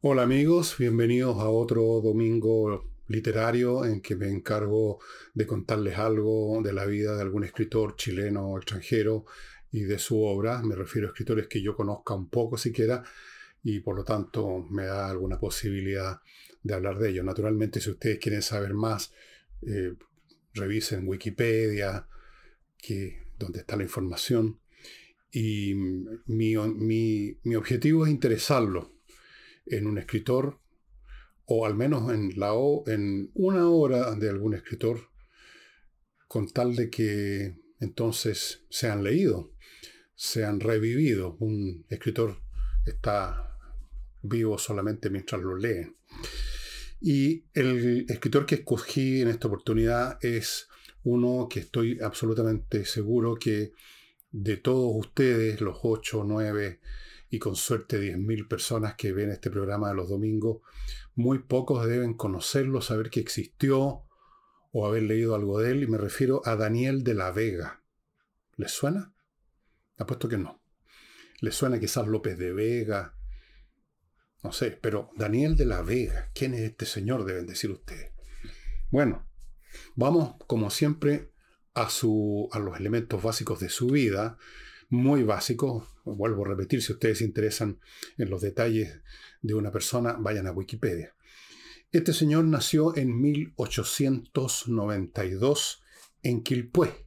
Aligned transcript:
Hola 0.00 0.22
amigos, 0.22 0.76
bienvenidos 0.78 1.38
a 1.38 1.48
otro 1.48 1.82
domingo 2.00 2.88
literario 3.08 3.84
en 3.84 4.00
que 4.00 4.14
me 4.14 4.28
encargo 4.28 5.00
de 5.34 5.44
contarles 5.44 5.98
algo 5.98 6.62
de 6.62 6.72
la 6.72 6.86
vida 6.86 7.16
de 7.16 7.22
algún 7.22 7.42
escritor 7.42 7.96
chileno 7.96 8.46
o 8.46 8.58
extranjero 8.58 9.24
y 9.72 9.80
de 9.80 9.98
su 9.98 10.22
obra. 10.22 10.62
Me 10.62 10.76
refiero 10.76 11.08
a 11.08 11.10
escritores 11.10 11.48
que 11.48 11.60
yo 11.60 11.74
conozca 11.74 12.14
un 12.14 12.28
poco 12.28 12.56
siquiera 12.56 13.02
y 13.64 13.80
por 13.80 13.96
lo 13.96 14.04
tanto 14.04 14.64
me 14.70 14.84
da 14.84 15.10
alguna 15.10 15.40
posibilidad 15.40 16.20
de 16.62 16.74
hablar 16.74 17.00
de 17.00 17.10
ellos. 17.10 17.24
Naturalmente, 17.24 17.80
si 17.80 17.90
ustedes 17.90 18.20
quieren 18.20 18.42
saber 18.42 18.74
más, 18.74 19.12
eh, 19.62 19.94
revisen 20.54 21.08
Wikipedia, 21.08 22.06
que, 22.76 23.32
donde 23.36 23.58
está 23.58 23.74
la 23.74 23.82
información. 23.82 24.60
Y 25.32 25.74
mi, 25.74 26.54
mi 27.42 27.56
objetivo 27.56 28.06
es 28.06 28.12
interesarlo 28.12 28.96
en 29.70 29.86
un 29.86 29.98
escritor, 29.98 30.60
o 31.44 31.66
al 31.66 31.74
menos 31.74 32.12
en, 32.12 32.38
la, 32.38 32.52
en 32.86 33.30
una 33.34 33.68
obra 33.68 34.14
de 34.14 34.28
algún 34.28 34.54
escritor, 34.54 35.08
con 36.26 36.48
tal 36.48 36.76
de 36.76 36.90
que 36.90 37.56
entonces 37.80 38.66
sean 38.68 39.02
leído, 39.02 39.52
sean 40.14 40.60
revivido. 40.60 41.36
Un 41.40 41.86
escritor 41.88 42.42
está 42.84 43.56
vivo 44.22 44.58
solamente 44.58 45.10
mientras 45.10 45.40
lo 45.40 45.56
leen. 45.56 45.96
Y 47.00 47.44
el 47.54 48.06
escritor 48.08 48.44
que 48.44 48.56
escogí 48.56 49.20
en 49.20 49.28
esta 49.28 49.46
oportunidad 49.48 50.18
es 50.22 50.68
uno 51.04 51.46
que 51.48 51.60
estoy 51.60 51.98
absolutamente 52.00 52.84
seguro 52.84 53.36
que 53.36 53.72
de 54.30 54.56
todos 54.56 54.92
ustedes, 54.94 55.60
los 55.60 55.78
ocho 55.82 56.20
o 56.20 56.24
nueve 56.24 56.80
y 57.30 57.38
con 57.38 57.56
suerte 57.56 58.00
10.000 58.00 58.48
personas 58.48 58.94
que 58.94 59.12
ven 59.12 59.30
este 59.30 59.50
programa 59.50 59.88
de 59.88 59.94
los 59.94 60.08
domingos, 60.08 60.62
muy 61.14 61.40
pocos 61.40 61.86
deben 61.86 62.14
conocerlo, 62.14 62.80
saber 62.80 63.10
que 63.10 63.20
existió 63.20 64.04
o 64.72 64.86
haber 64.86 65.02
leído 65.02 65.34
algo 65.34 65.60
de 65.60 65.72
él, 65.72 65.82
y 65.82 65.86
me 65.86 65.98
refiero 65.98 66.42
a 66.44 66.56
Daniel 66.56 67.04
de 67.04 67.14
la 67.14 67.30
Vega. 67.30 67.82
¿Les 68.56 68.70
suena? 68.70 69.14
Apuesto 69.96 70.28
que 70.28 70.38
no. 70.38 70.62
¿Les 71.40 71.54
suena 71.54 71.78
quizás 71.78 72.06
López 72.06 72.38
de 72.38 72.52
Vega? 72.52 73.14
No 74.42 74.52
sé, 74.52 74.70
pero 74.70 75.10
Daniel 75.16 75.56
de 75.56 75.66
la 75.66 75.82
Vega, 75.82 76.30
¿quién 76.34 76.54
es 76.54 76.60
este 76.60 76.86
señor? 76.86 77.24
Deben 77.24 77.46
decir 77.46 77.70
ustedes. 77.70 78.12
Bueno, 78.90 79.28
vamos 79.94 80.36
como 80.46 80.70
siempre 80.70 81.32
a, 81.74 81.90
su, 81.90 82.48
a 82.52 82.58
los 82.58 82.78
elementos 82.78 83.22
básicos 83.22 83.60
de 83.60 83.68
su 83.68 83.88
vida 83.88 84.38
muy 84.88 85.22
básico. 85.22 85.86
Vuelvo 86.14 86.44
a 86.44 86.48
repetir, 86.48 86.82
si 86.82 86.92
ustedes 86.92 87.20
interesan 87.20 87.78
en 88.16 88.30
los 88.30 88.42
detalles 88.42 89.00
de 89.42 89.54
una 89.54 89.70
persona, 89.70 90.16
vayan 90.18 90.46
a 90.46 90.52
Wikipedia. 90.52 91.14
Este 91.90 92.12
señor 92.12 92.44
nació 92.44 92.94
en 92.96 93.18
1892 93.20 95.82
en 96.22 96.42
Quilpué. 96.42 97.06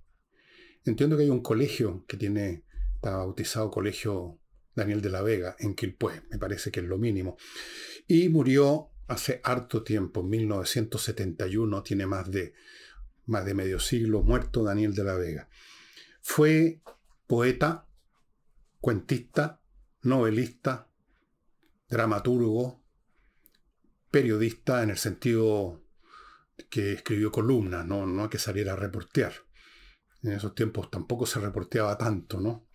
Entiendo 0.85 1.15
que 1.15 1.21
hay 1.23 1.29
un 1.29 1.43
colegio 1.43 2.03
que 2.07 2.17
tiene, 2.17 2.63
está 2.95 3.17
bautizado 3.17 3.69
Colegio 3.69 4.39
Daniel 4.75 5.01
de 5.01 5.09
la 5.09 5.21
Vega 5.21 5.55
en 5.59 5.75
Quilpué, 5.75 6.23
me 6.29 6.39
parece 6.39 6.71
que 6.71 6.79
es 6.79 6.87
lo 6.87 6.97
mínimo. 6.97 7.37
Y 8.07 8.29
murió 8.29 8.89
hace 9.07 9.41
harto 9.43 9.83
tiempo, 9.83 10.21
en 10.21 10.29
1971, 10.29 11.83
tiene 11.83 12.07
más 12.07 12.31
de, 12.31 12.53
más 13.25 13.45
de 13.45 13.53
medio 13.53 13.77
siglo 13.79 14.23
muerto 14.23 14.63
Daniel 14.63 14.95
de 14.95 15.03
la 15.03 15.15
Vega. 15.15 15.49
Fue 16.21 16.81
poeta, 17.27 17.85
cuentista, 18.81 19.61
novelista, 20.01 20.89
dramaturgo, 21.87 22.83
periodista 24.09 24.83
en 24.83 24.89
el 24.89 24.97
sentido 24.97 25.83
que 26.69 26.93
escribió 26.93 27.31
columnas, 27.31 27.85
no, 27.85 28.05
no 28.05 28.29
que 28.29 28.39
saliera 28.39 28.73
a 28.73 28.77
reportear. 28.77 29.33
En 30.23 30.33
esos 30.33 30.53
tiempos 30.53 30.91
tampoco 30.91 31.25
se 31.25 31.39
reporteaba 31.39 31.97
tanto, 31.97 32.39
¿no? 32.39 32.67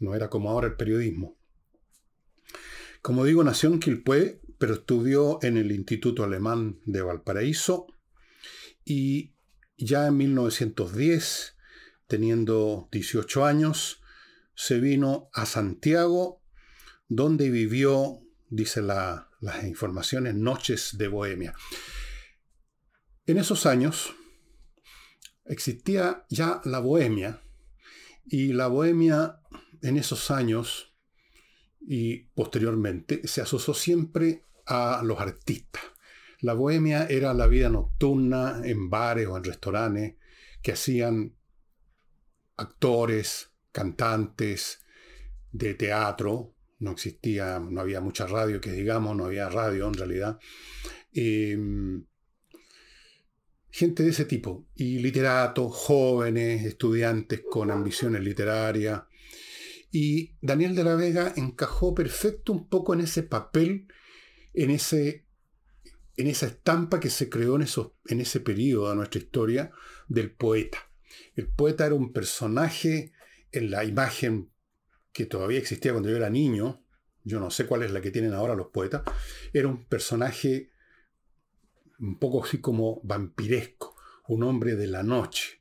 No 0.00 0.14
era 0.14 0.28
como 0.28 0.50
ahora 0.50 0.68
el 0.68 0.76
periodismo. 0.76 1.38
Como 3.00 3.24
digo, 3.24 3.42
nació 3.42 3.70
en 3.70 3.80
Quilpué, 3.80 4.40
pero 4.58 4.74
estudió 4.74 5.38
en 5.42 5.56
el 5.56 5.72
Instituto 5.72 6.22
Alemán 6.22 6.80
de 6.84 7.02
Valparaíso 7.02 7.86
y 8.84 9.34
ya 9.76 10.06
en 10.06 10.16
1910, 10.16 11.56
teniendo 12.06 12.88
18 12.92 13.44
años, 13.44 14.01
se 14.62 14.78
vino 14.78 15.28
a 15.32 15.44
Santiago, 15.44 16.40
donde 17.08 17.50
vivió, 17.50 18.20
dice 18.48 18.80
las 18.80 19.64
informaciones, 19.64 20.36
noches 20.36 20.96
de 20.98 21.08
Bohemia. 21.08 21.52
En 23.26 23.38
esos 23.38 23.66
años 23.66 24.14
existía 25.46 26.24
ya 26.28 26.60
la 26.64 26.78
Bohemia, 26.78 27.42
y 28.24 28.52
la 28.52 28.68
Bohemia 28.68 29.40
en 29.80 29.96
esos 29.96 30.30
años 30.30 30.94
y 31.80 32.26
posteriormente 32.34 33.26
se 33.26 33.40
asoció 33.40 33.74
siempre 33.74 34.44
a 34.64 35.02
los 35.02 35.18
artistas. 35.18 35.82
La 36.38 36.54
bohemia 36.54 37.06
era 37.06 37.34
la 37.34 37.48
vida 37.48 37.68
nocturna 37.68 38.62
en 38.64 38.88
bares 38.88 39.26
o 39.26 39.36
en 39.36 39.42
restaurantes 39.42 40.14
que 40.62 40.70
hacían 40.70 41.36
actores, 42.56 43.51
cantantes 43.72 44.84
de 45.50 45.74
teatro, 45.74 46.54
no 46.78 46.92
existía, 46.92 47.58
no 47.58 47.80
había 47.80 48.00
mucha 48.00 48.26
radio 48.26 48.60
que 48.60 48.72
digamos, 48.72 49.16
no 49.16 49.26
había 49.26 49.48
radio 49.48 49.88
en 49.88 49.94
realidad. 49.94 50.38
Em, 51.12 52.04
gente 53.70 54.02
de 54.02 54.10
ese 54.10 54.26
tipo, 54.26 54.66
y 54.74 54.98
literatos, 54.98 55.74
jóvenes, 55.74 56.64
estudiantes 56.64 57.42
con 57.48 57.70
ambiciones 57.70 58.22
literarias. 58.22 59.02
Y 59.90 60.36
Daniel 60.40 60.74
de 60.74 60.84
la 60.84 60.94
Vega 60.94 61.32
encajó 61.36 61.94
perfecto 61.94 62.52
un 62.52 62.68
poco 62.68 62.94
en 62.94 63.00
ese 63.00 63.22
papel, 63.22 63.88
en, 64.52 64.70
ese, 64.70 65.26
en 66.16 66.26
esa 66.26 66.46
estampa 66.46 67.00
que 67.00 67.10
se 67.10 67.28
creó 67.28 67.56
en, 67.56 67.62
esos, 67.62 67.92
en 68.06 68.20
ese 68.20 68.40
periodo 68.40 68.90
de 68.90 68.96
nuestra 68.96 69.20
historia 69.20 69.70
del 70.08 70.32
poeta. 70.32 70.90
El 71.34 71.48
poeta 71.48 71.86
era 71.86 71.94
un 71.94 72.12
personaje 72.12 73.11
en 73.52 73.70
la 73.70 73.84
imagen 73.84 74.50
que 75.12 75.26
todavía 75.26 75.58
existía 75.58 75.92
cuando 75.92 76.08
yo 76.08 76.16
era 76.16 76.30
niño, 76.30 76.84
yo 77.24 77.38
no 77.38 77.50
sé 77.50 77.66
cuál 77.66 77.82
es 77.82 77.92
la 77.92 78.00
que 78.00 78.10
tienen 78.10 78.32
ahora 78.32 78.54
los 78.54 78.68
poetas, 78.68 79.02
era 79.52 79.68
un 79.68 79.84
personaje 79.84 80.72
un 82.00 82.18
poco 82.18 82.44
así 82.44 82.60
como 82.60 83.00
vampiresco, 83.04 83.94
un 84.28 84.42
hombre 84.42 84.74
de 84.74 84.86
la 84.88 85.02
noche, 85.02 85.60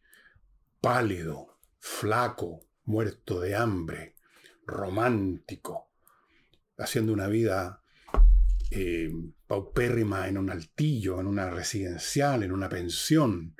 pálido, 0.80 1.60
flaco, 1.80 2.66
muerto 2.86 3.40
de 3.40 3.56
hambre, 3.56 4.16
romántico, 4.66 5.92
haciendo 6.78 7.14
una 7.14 7.28
vida 7.28 7.84
eh, 8.72 9.12
paupérrima 9.46 10.28
en 10.28 10.38
un 10.38 10.50
altillo, 10.50 11.20
en 11.20 11.28
una 11.28 11.50
residencial, 11.50 12.42
en 12.44 12.52
una 12.52 12.70
pensión, 12.70 13.56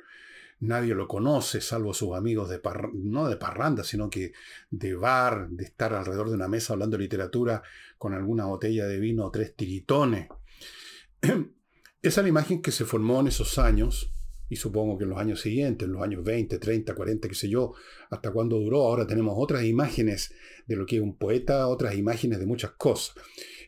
nadie 0.62 0.94
lo 0.94 1.08
conoce, 1.08 1.60
salvo 1.60 1.92
sus 1.92 2.14
amigos 2.14 2.48
de 2.48 2.60
no 2.94 3.28
de 3.28 3.36
parranda, 3.36 3.82
sino 3.82 4.08
que 4.08 4.32
de 4.70 4.94
bar, 4.94 5.48
de 5.50 5.64
estar 5.64 5.92
alrededor 5.92 6.28
de 6.28 6.36
una 6.36 6.48
mesa 6.48 6.72
hablando 6.72 6.96
de 6.96 7.02
literatura 7.02 7.62
con 7.98 8.14
alguna 8.14 8.46
botella 8.46 8.86
de 8.86 9.00
vino 9.00 9.26
o 9.26 9.30
tres 9.30 9.56
tiritones. 9.56 10.28
Esa 12.02 12.20
es 12.20 12.24
la 12.24 12.28
imagen 12.28 12.62
que 12.62 12.70
se 12.70 12.84
formó 12.84 13.20
en 13.20 13.28
esos 13.28 13.58
años, 13.58 14.12
y 14.48 14.56
supongo 14.56 14.98
que 14.98 15.04
en 15.04 15.10
los 15.10 15.18
años 15.18 15.40
siguientes, 15.40 15.86
en 15.86 15.94
los 15.94 16.02
años 16.02 16.22
20, 16.22 16.58
30, 16.58 16.94
40, 16.94 17.28
qué 17.28 17.34
sé 17.34 17.48
yo, 17.48 17.74
hasta 18.10 18.30
cuándo 18.30 18.58
duró, 18.58 18.82
ahora 18.82 19.06
tenemos 19.06 19.34
otras 19.36 19.64
imágenes 19.64 20.32
de 20.66 20.76
lo 20.76 20.86
que 20.86 20.96
es 20.96 21.02
un 21.02 21.16
poeta, 21.16 21.66
otras 21.66 21.96
imágenes 21.96 22.38
de 22.38 22.46
muchas 22.46 22.72
cosas. 22.72 23.16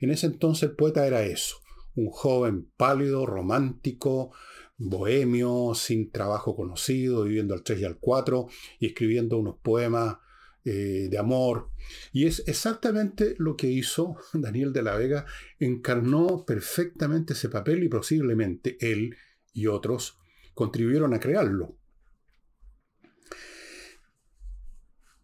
En 0.00 0.10
ese 0.10 0.26
entonces 0.26 0.70
el 0.70 0.76
poeta 0.76 1.06
era 1.06 1.24
eso, 1.24 1.56
un 1.96 2.10
joven 2.10 2.70
pálido, 2.76 3.26
romántico, 3.26 4.32
bohemio, 4.76 5.72
sin 5.74 6.10
trabajo 6.10 6.56
conocido, 6.56 7.24
viviendo 7.24 7.54
al 7.54 7.62
3 7.62 7.80
y 7.80 7.84
al 7.84 7.98
4 7.98 8.48
y 8.80 8.86
escribiendo 8.86 9.38
unos 9.38 9.56
poemas 9.62 10.16
eh, 10.64 11.08
de 11.10 11.18
amor. 11.18 11.70
Y 12.12 12.26
es 12.26 12.42
exactamente 12.46 13.34
lo 13.38 13.56
que 13.56 13.68
hizo 13.68 14.16
Daniel 14.32 14.72
de 14.72 14.82
la 14.82 14.96
Vega, 14.96 15.26
encarnó 15.58 16.44
perfectamente 16.46 17.34
ese 17.34 17.48
papel 17.48 17.84
y 17.84 17.88
posiblemente 17.88 18.76
él 18.80 19.16
y 19.52 19.66
otros 19.66 20.18
contribuyeron 20.54 21.14
a 21.14 21.20
crearlo. 21.20 21.76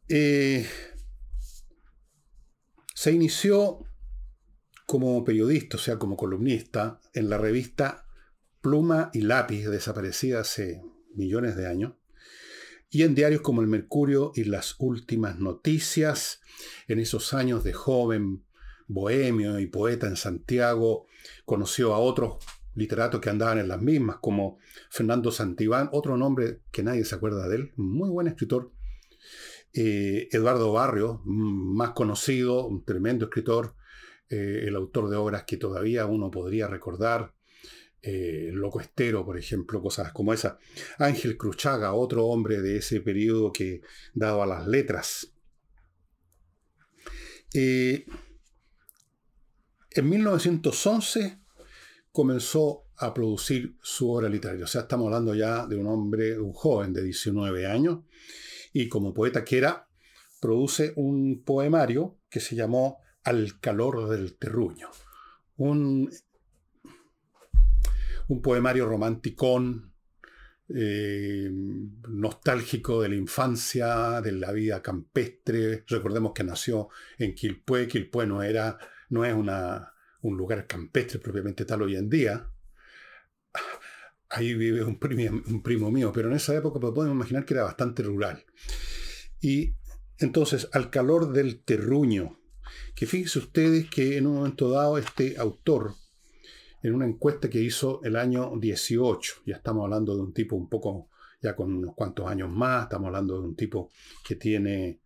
Eh, 0.09 0.67
se 2.95 3.13
inició 3.13 3.79
como 4.85 5.25
periodista, 5.25 5.77
o 5.77 5.81
sea, 5.81 5.99
como 5.99 6.17
columnista, 6.17 7.01
en 7.15 7.31
la 7.31 7.39
revista 7.39 8.10
pluma 8.61 9.11
y 9.13 9.23
lápiz 9.23 9.67
desaparecida 9.67 10.41
hace 10.41 10.83
millones 11.15 11.57
de 11.57 11.67
años, 11.67 11.95
y 12.91 13.03
en 13.05 13.15
diarios 13.15 13.41
como 13.41 13.63
El 13.63 13.69
Mercurio 13.69 14.33
y 14.35 14.45
Las 14.45 14.75
Últimas 14.79 15.39
Noticias, 15.39 16.41
en 16.89 16.99
esos 16.99 17.33
años 17.35 17.63
de 17.63 17.73
joven 17.73 18.45
bohemio 18.89 19.61
y 19.61 19.67
poeta 19.67 20.09
en 20.09 20.17
Santiago, 20.17 21.07
conoció 21.45 21.95
a 21.95 21.99
otros 21.99 22.39
literatos 22.75 23.21
que 23.21 23.31
andaban 23.31 23.59
en 23.59 23.69
las 23.69 23.81
mismas, 23.81 24.17
como 24.21 24.59
Fernando 24.91 25.31
Santibán, 25.31 25.89
otro 25.93 26.17
nombre 26.17 26.63
que 26.73 26.83
nadie 26.83 27.05
se 27.05 27.15
acuerda 27.15 27.49
de 27.49 27.57
él, 27.57 27.73
muy 27.77 28.11
buen 28.11 28.27
escritor. 28.27 28.73
Eh, 29.73 30.29
Eduardo 30.33 30.73
Barrio, 30.73 31.23
más 31.25 31.91
conocido, 31.91 32.67
un 32.67 32.85
tremendo 32.85 33.27
escritor, 33.27 33.77
eh, 34.29 34.65
el 34.67 34.75
autor 34.75 35.09
de 35.11 35.17
obras 35.17 35.45
que 35.45 35.57
todavía 35.57 36.07
uno 36.07 36.31
podría 36.31 36.67
recordar, 36.67 37.35
eh, 38.03 38.51
Loco 38.53 38.81
Estero, 38.81 39.25
por 39.25 39.39
ejemplo, 39.39 39.83
cosas 39.83 40.13
como 40.13 40.33
esa. 40.33 40.59
Ángel 40.99 41.37
Cruchaga, 41.37 41.93
otro 41.95 42.27
hombre 42.27 42.61
de 42.61 42.77
ese 42.79 43.01
periodo 43.01 43.53
que 43.53 43.83
dado 44.15 44.43
a 44.43 44.47
las 44.47 44.67
letras. 44.67 45.33
en 47.53 48.05
1911 49.97 51.41
comenzó 52.13 52.85
a 53.01 53.15
producir 53.15 53.77
su 53.83 54.11
obra 54.11 54.29
literaria. 54.29 54.65
O 54.65 54.69
sea, 54.69 54.83
estamos 54.83 55.07
hablando 55.07 55.35
ya 55.35 55.67
de 55.67 55.77
un 55.77 55.87
hombre, 55.87 56.39
un 56.39 56.53
joven 56.53 56.93
de 56.93 57.03
19 57.03 57.67
años, 57.67 58.01
y 58.73 58.89
como 58.89 59.15
poeta 59.15 59.45
que 59.45 59.59
era, 59.59 59.89
produce 60.41 60.93
un 60.97 61.43
poemario 61.43 62.19
que 62.29 62.41
se 62.41 62.55
llamó 62.55 62.99
Al 63.25 63.59
calor 63.61 64.09
del 64.09 64.37
terruño. 64.37 64.91
Un, 65.57 66.11
un 68.31 68.41
poemario 68.41 68.87
romanticón, 68.87 69.93
eh, 70.69 71.51
nostálgico 72.09 73.03
de 73.03 73.09
la 73.09 73.17
infancia, 73.17 74.21
de 74.21 74.31
la 74.31 74.53
vida 74.53 74.81
campestre. 74.81 75.85
Recordemos 75.89 76.31
que 76.33 76.45
nació 76.45 76.91
en 77.19 77.35
Quilpué. 77.35 77.89
Quilpué 77.89 78.29
no, 78.29 78.41
era, 78.41 78.79
no 79.09 79.25
es 79.25 79.35
una, 79.35 79.93
un 80.23 80.37
lugar 80.37 80.69
campestre 80.69 81.19
propiamente 81.19 81.65
tal 81.65 81.83
hoy 81.83 81.97
en 81.97 82.09
día. 82.09 82.49
Ahí 84.29 84.55
vive 84.55 84.85
un 84.85 85.01
primo, 85.01 85.43
un 85.49 85.61
primo 85.61 85.91
mío, 85.91 86.13
pero 86.15 86.29
en 86.29 86.37
esa 86.37 86.55
época 86.55 86.79
pues, 86.79 86.93
podemos 86.95 87.17
imaginar 87.17 87.45
que 87.45 87.55
era 87.55 87.65
bastante 87.65 88.05
rural. 88.05 88.45
Y 89.41 89.75
entonces, 90.19 90.69
al 90.73 90.91
calor 90.91 91.33
del 91.33 91.65
terruño, 91.65 92.39
que 92.95 93.07
fíjense 93.07 93.41
ustedes 93.41 93.91
que 93.91 94.19
en 94.19 94.29
un 94.29 94.37
momento 94.37 94.71
dado 94.71 94.99
este 94.99 95.37
autor, 95.37 95.97
en 96.83 96.95
una 96.95 97.07
encuesta 97.07 97.49
que 97.49 97.61
hizo 97.61 98.01
el 98.05 98.17
año 98.17 98.53
18, 98.59 99.43
ya 99.47 99.57
estamos 99.57 99.85
hablando 99.85 100.15
de 100.17 100.23
un 100.23 100.33
tipo 100.33 100.57
un 100.57 100.69
poco, 100.69 101.09
ya 101.43 101.55
con 101.55 101.73
unos 101.73 101.95
cuantos 101.95 102.27
años 102.27 102.51
más, 102.51 102.85
estamos 102.85 103.07
hablando 103.09 103.41
de 103.41 103.49
un 103.49 103.57
tipo 103.57 103.91
que 104.27 104.37
tiene 104.37 105.01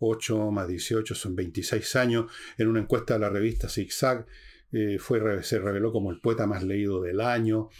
8 0.00 0.50
más 0.50 0.68
18 0.68 1.14
son 1.14 1.34
26 1.34 1.96
años, 1.96 2.30
en 2.56 2.68
una 2.68 2.80
encuesta 2.80 3.14
de 3.14 3.20
la 3.20 3.30
revista 3.30 3.68
Zigzag, 3.68 4.26
eh, 4.72 4.98
fue, 4.98 5.42
se 5.42 5.58
reveló 5.58 5.92
como 5.92 6.10
el 6.10 6.20
poeta 6.20 6.46
más 6.46 6.62
leído 6.62 7.00
del 7.02 7.20
año. 7.20 7.70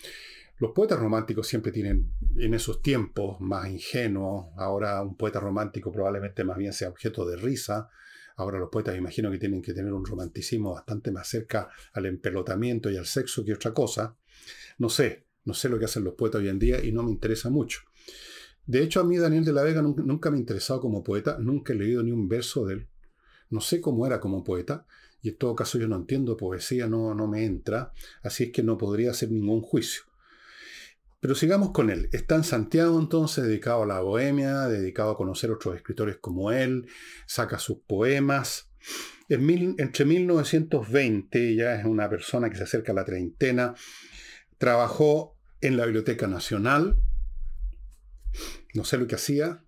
Los 0.59 0.73
poetas 0.73 0.99
románticos 0.99 1.47
siempre 1.47 1.71
tienen, 1.71 2.11
en 2.37 2.55
esos 2.55 2.83
tiempos, 2.83 3.41
más 3.41 3.69
ingenuos. 3.69 4.47
Ahora 4.57 5.03
un 5.03 5.17
poeta 5.17 5.39
romántico 5.39 5.93
probablemente 5.93 6.45
más 6.45 6.57
bien 6.57 6.73
sea 6.73 6.89
objeto 6.89 7.27
de 7.27 7.37
risa. 7.37 7.91
Ahora 8.39 8.59
los 8.61 8.71
poetas 8.71 8.97
imagino 8.97 9.33
que 9.33 9.39
tienen 9.39 9.61
que 9.61 9.75
tener 9.75 9.93
un 9.93 10.05
romanticismo 10.05 10.73
bastante 10.73 11.11
más 11.11 11.27
cerca 11.27 11.69
al 11.93 12.07
empelotamiento 12.07 12.89
y 12.89 12.97
al 12.97 13.05
sexo 13.05 13.45
que 13.45 13.53
otra 13.53 13.75
cosa. 13.75 14.17
No 14.79 14.89
sé, 14.89 15.27
no 15.45 15.55
sé 15.55 15.69
lo 15.69 15.77
que 15.77 15.87
hacen 15.87 16.05
los 16.05 16.15
poetas 16.15 16.41
hoy 16.41 16.49
en 16.49 16.59
día 16.61 16.83
y 16.85 16.93
no 16.93 17.03
me 17.03 17.11
interesa 17.11 17.51
mucho. 17.51 17.81
De 18.65 18.81
hecho, 18.81 19.01
a 19.01 19.05
mí 19.05 19.17
Daniel 19.17 19.45
de 19.45 19.53
la 19.53 19.65
Vega 19.65 19.83
nunca, 19.83 20.31
me 20.31 20.37
ha 20.37 20.41
interesado 20.41 20.81
como 20.81 21.03
poeta, 21.03 21.37
nunca 21.41 21.73
he 21.73 21.77
leído 21.77 22.03
ni 22.05 22.13
un 22.13 22.29
verso 22.29 22.65
de 22.65 22.75
él. 22.75 22.89
No 23.51 23.61
sé 23.61 23.81
cómo 23.81 24.07
era 24.07 24.21
como 24.21 24.45
poeta, 24.45 24.87
y 25.21 25.31
en 25.31 25.37
todo 25.37 25.57
caso 25.57 25.77
yo 25.77 25.89
no 25.89 25.97
entiendo 25.97 26.37
poesía, 26.37 26.87
no, 26.87 27.15
no 27.15 27.27
me 27.27 27.45
entra, 27.45 27.93
así 28.23 28.45
es 28.45 28.53
que 28.53 28.63
no 28.63 28.79
podría 28.79 29.11
hacer 29.11 29.33
ningún 29.33 29.63
juicio. 29.63 30.03
Pero 31.21 31.35
sigamos 31.35 31.73
con 31.73 31.91
él. 31.91 32.09
Está 32.13 32.37
en 32.37 32.45
Santiago 32.45 32.99
entonces, 32.99 33.45
dedicado 33.45 33.83
a 33.83 33.87
la 33.87 34.01
bohemia, 34.01 34.69
dedicado 34.69 35.11
a 35.11 35.17
conocer 35.17 35.51
otros 35.51 35.75
escritores 35.75 36.17
como 36.19 36.53
él, 36.53 36.87
saca 37.27 37.59
sus 37.59 37.79
poemas. 37.81 38.71
entre 39.29 40.05
1920, 40.05 41.57
ya 41.57 41.75
es 41.75 41.85
una 41.85 42.09
persona 42.09 42.49
que 42.49 42.57
se 42.57 42.63
acerca 42.63 42.93
a 42.93 42.95
la 42.95 43.05
treintena, 43.05 43.75
trabajó 44.59 45.37
en 45.61 45.77
la 45.77 45.85
Biblioteca 45.85 46.29
Nacional, 46.29 46.97
no 48.75 48.85
sé 48.85 48.97
lo 48.97 49.07
que 49.07 49.17
hacía. 49.17 49.65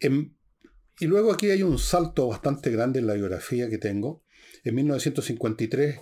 y 0.00 1.06
luego 1.06 1.32
aquí 1.32 1.50
hay 1.50 1.62
un 1.62 1.78
salto 1.78 2.28
bastante 2.28 2.70
grande 2.70 3.00
en 3.00 3.06
la 3.06 3.14
biografía 3.14 3.70
que 3.70 3.78
tengo. 3.78 4.22
En 4.64 4.74
1953 4.74 6.00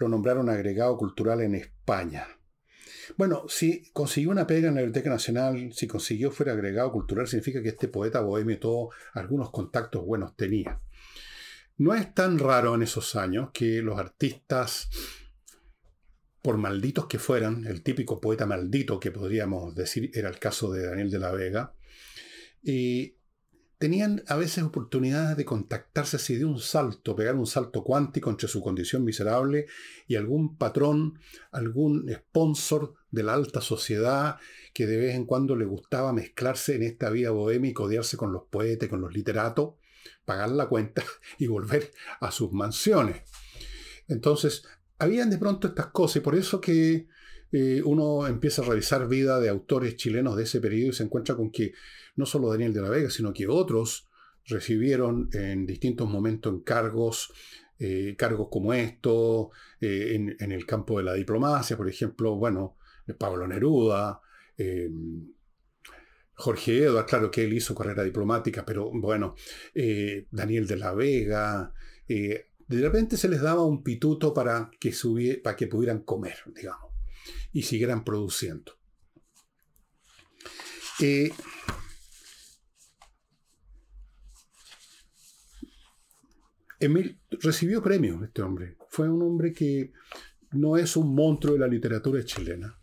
lo 0.00 0.08
nombraron 0.08 0.48
agregado 0.48 0.96
cultural 0.96 1.42
en 1.42 1.54
España. 1.54 2.37
Bueno, 3.16 3.44
si 3.48 3.90
consiguió 3.92 4.30
una 4.30 4.46
pega 4.46 4.68
en 4.68 4.74
la 4.74 4.82
Biblioteca 4.82 5.10
Nacional, 5.10 5.72
si 5.72 5.86
consiguió 5.86 6.30
fuera 6.30 6.52
agregado 6.52 6.92
cultural, 6.92 7.26
significa 7.26 7.62
que 7.62 7.70
este 7.70 7.88
poeta 7.88 8.20
bohemio 8.20 8.58
todo 8.58 8.90
algunos 9.14 9.50
contactos 9.50 10.04
buenos 10.04 10.36
tenía. 10.36 10.80
No 11.78 11.94
es 11.94 12.12
tan 12.12 12.38
raro 12.38 12.74
en 12.74 12.82
esos 12.82 13.16
años 13.16 13.50
que 13.52 13.82
los 13.82 13.98
artistas, 13.98 14.90
por 16.42 16.58
malditos 16.58 17.06
que 17.06 17.18
fueran, 17.18 17.66
el 17.66 17.82
típico 17.82 18.20
poeta 18.20 18.46
maldito 18.46 19.00
que 19.00 19.10
podríamos 19.10 19.74
decir 19.74 20.10
era 20.12 20.28
el 20.28 20.38
caso 20.38 20.72
de 20.72 20.86
Daniel 20.86 21.10
de 21.10 21.18
la 21.18 21.32
Vega, 21.32 21.74
y 22.62 23.14
tenían 23.78 24.24
a 24.26 24.36
veces 24.36 24.64
oportunidades 24.64 25.36
de 25.36 25.44
contactarse 25.44 26.16
así 26.16 26.36
de 26.36 26.44
un 26.44 26.58
salto, 26.58 27.14
pegar 27.14 27.36
un 27.36 27.46
salto 27.46 27.84
cuántico 27.84 28.28
entre 28.28 28.48
su 28.48 28.60
condición 28.60 29.04
miserable 29.04 29.66
y 30.08 30.16
algún 30.16 30.56
patrón, 30.56 31.20
algún 31.52 32.10
sponsor 32.12 32.94
de 33.10 33.22
la 33.22 33.34
alta 33.34 33.60
sociedad 33.60 34.36
que 34.74 34.86
de 34.86 34.96
vez 34.96 35.14
en 35.14 35.24
cuando 35.24 35.56
le 35.56 35.64
gustaba 35.64 36.12
mezclarse 36.12 36.76
en 36.76 36.82
esta 36.82 37.10
vida 37.10 37.30
bohemia 37.30 37.70
y 37.70 37.74
codiarse 37.74 38.16
con 38.16 38.32
los 38.32 38.44
poetas, 38.50 38.88
con 38.88 39.00
los 39.00 39.12
literatos, 39.12 39.74
pagar 40.24 40.50
la 40.50 40.68
cuenta 40.68 41.02
y 41.38 41.46
volver 41.46 41.90
a 42.20 42.30
sus 42.30 42.52
mansiones. 42.52 43.22
Entonces, 44.08 44.64
habían 44.98 45.30
de 45.30 45.38
pronto 45.38 45.68
estas 45.68 45.88
cosas 45.88 46.16
y 46.16 46.20
por 46.20 46.34
eso 46.34 46.60
que 46.60 47.08
eh, 47.50 47.82
uno 47.84 48.26
empieza 48.26 48.62
a 48.62 48.66
revisar 48.66 49.08
vida 49.08 49.40
de 49.40 49.48
autores 49.48 49.96
chilenos 49.96 50.36
de 50.36 50.44
ese 50.44 50.60
periodo 50.60 50.90
y 50.90 50.94
se 50.94 51.04
encuentra 51.04 51.34
con 51.34 51.50
que 51.50 51.72
no 52.16 52.26
solo 52.26 52.50
Daniel 52.50 52.74
de 52.74 52.82
la 52.82 52.90
Vega, 52.90 53.10
sino 53.10 53.32
que 53.32 53.46
otros 53.46 54.08
recibieron 54.44 55.28
en 55.32 55.66
distintos 55.66 56.08
momentos 56.08 56.52
encargos, 56.52 57.32
eh, 57.78 58.16
cargos 58.18 58.48
como 58.50 58.72
estos, 58.72 59.48
eh, 59.80 60.34
en, 60.38 60.52
el 60.52 60.66
campo 60.66 60.98
de 60.98 61.04
la 61.04 61.14
diplomacia, 61.14 61.76
por 61.76 61.88
ejemplo, 61.88 62.36
bueno, 62.36 62.76
Pablo 63.14 63.46
Neruda, 63.46 64.20
eh, 64.56 64.90
Jorge 66.34 66.84
Edwards, 66.84 67.08
claro 67.08 67.30
que 67.30 67.44
él 67.44 67.52
hizo 67.52 67.74
carrera 67.74 68.04
diplomática, 68.04 68.64
pero 68.64 68.90
bueno, 68.92 69.34
Daniel 70.30 70.68
de 70.68 70.76
la 70.76 70.94
Vega, 70.94 71.72
de 72.06 72.46
repente 72.68 73.16
se 73.16 73.28
les 73.28 73.40
daba 73.40 73.64
un 73.64 73.82
pituto 73.82 74.32
para 74.32 74.70
que, 74.78 74.94
para 75.42 75.56
que 75.56 75.66
pudieran 75.66 76.04
comer, 76.04 76.36
digamos, 76.54 76.92
y 77.52 77.62
siguieran 77.62 78.04
produciendo 78.04 78.78
recibió 87.40 87.82
premios 87.82 88.22
este 88.22 88.42
hombre. 88.42 88.76
Fue 88.88 89.08
un 89.08 89.22
hombre 89.22 89.52
que 89.52 89.92
no 90.52 90.76
es 90.76 90.96
un 90.96 91.14
monstruo 91.14 91.54
de 91.54 91.60
la 91.60 91.68
literatura 91.68 92.24
chilena. 92.24 92.77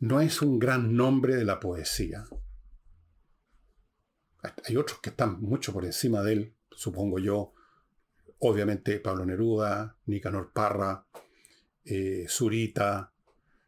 No 0.00 0.22
es 0.22 0.40
un 0.40 0.58
gran 0.58 0.96
nombre 0.96 1.36
de 1.36 1.44
la 1.44 1.60
poesía. 1.60 2.24
Hay 4.64 4.76
otros 4.78 5.00
que 5.00 5.10
están 5.10 5.42
mucho 5.42 5.74
por 5.74 5.84
encima 5.84 6.22
de 6.22 6.32
él, 6.32 6.54
supongo 6.70 7.18
yo. 7.18 7.52
Obviamente 8.38 8.98
Pablo 9.00 9.26
Neruda, 9.26 9.98
Nicanor 10.06 10.52
Parra, 10.54 11.04
eh, 11.84 12.24
Zurita, 12.26 13.12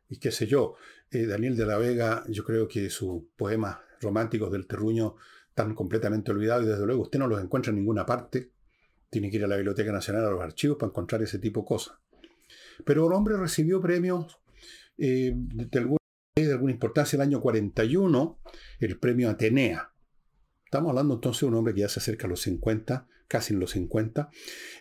y 0.09 0.17
qué 0.19 0.31
sé 0.31 0.47
yo. 0.47 0.77
Eh, 1.11 1.27
Daniel 1.27 1.55
de 1.55 1.67
la 1.67 1.77
Vega, 1.77 2.25
yo 2.29 2.45
creo 2.45 2.67
que 2.67 2.89
sus 2.89 3.25
poemas 3.37 3.77
románticos 4.01 4.51
del 4.51 4.67
terruño 4.67 5.17
están 5.49 5.75
completamente 5.75 6.31
olvidados 6.31 6.65
y 6.65 6.69
desde 6.69 6.87
luego 6.87 7.03
usted 7.03 7.19
no 7.19 7.27
los 7.27 7.43
encuentra 7.43 7.71
en 7.71 7.77
ninguna 7.77 8.07
parte. 8.07 8.53
Tiene 9.11 9.31
que 9.31 9.37
ir 9.37 9.45
a 9.45 9.49
la 9.49 9.57
Biblioteca 9.57 9.93
Nacional, 9.93 10.25
a 10.25 10.31
los 10.31 10.41
archivos, 10.41 10.79
para 10.79 10.89
encontrar 10.89 11.23
ese 11.23 11.39
tipo 11.39 11.61
de 11.61 11.67
cosas. 11.67 11.99
Pero 12.87 13.07
el 13.07 13.13
hombre 13.13 13.37
recibió 13.37 13.83
premios 13.83 14.39
eh, 14.97 15.35
de, 15.35 15.79
alguna, 15.79 16.02
de 16.35 16.53
alguna 16.53 16.73
importancia. 16.73 17.17
El 17.17 17.23
año 17.23 17.41
41, 17.41 18.41
el 18.81 18.99
premio 18.99 19.29
Atenea. 19.29 19.93
Estamos 20.65 20.91
hablando 20.91 21.15
entonces 21.15 21.43
de 21.43 21.47
un 21.47 21.55
hombre 21.55 21.75
que 21.75 21.81
ya 21.81 21.89
se 21.89 22.01
acerca 22.01 22.27
a 22.27 22.31
los 22.31 22.41
50, 22.41 23.07
casi 23.29 23.53
en 23.53 23.61
los 23.61 23.73
50. 23.73 24.31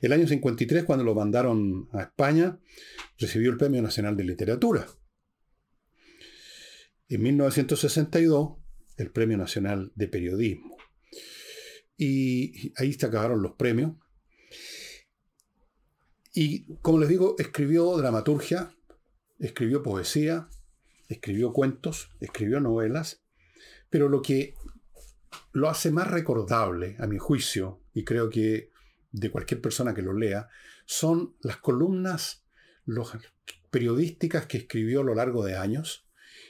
El 0.02 0.14
año 0.14 0.28
53, 0.28 0.86
cuando 0.86 1.04
lo 1.04 1.14
mandaron 1.14 1.90
a 1.92 2.04
España, 2.04 2.60
recibió 3.18 3.52
el 3.52 3.58
Premio 3.58 3.82
Nacional 3.82 4.16
de 4.16 4.24
Literatura. 4.24 4.88
En 7.10 7.22
1962, 7.22 8.58
el 8.96 9.12
Premio 9.12 9.38
Nacional 9.38 9.92
de 9.96 10.08
Periodismo. 10.08 10.78
Y 11.98 12.72
ahí 12.78 12.94
se 12.94 13.06
acabaron 13.06 13.42
los 13.42 13.56
premios. 13.58 13.98
y 16.34 16.78
como 16.78 17.00
les 17.00 17.10
digo, 17.10 17.36
escribió 17.38 17.98
dramaturgia, 17.98 18.74
escribió 19.38 19.84
poesía, 19.84 20.48
escribió 21.16 21.54
cuentos, 21.54 22.12
escribió 22.20 22.60
novelas, 22.60 23.24
pero 23.90 24.10
lo 24.10 24.22
que 24.22 24.56
lo 25.54 25.70
hace 25.70 25.92
más 25.92 26.10
recordable, 26.10 26.96
a 27.00 27.08
mi 27.08 27.18
juicio, 27.18 27.82
y 27.94 28.04
creo 28.04 28.30
que 28.30 28.72
de 29.12 29.30
cualquier 29.30 29.62
persona 29.62 29.94
que 29.94 30.02
lo 30.02 30.14
lea, 30.14 30.50
son 30.86 31.36
las 31.42 31.58
columnas 31.58 32.46
periodísticas 33.70 34.46
que 34.46 34.58
escribió 34.58 35.02
a 35.02 35.04
lo 35.04 35.16
largo 35.16 35.44
de 35.46 35.58
años 35.58 36.08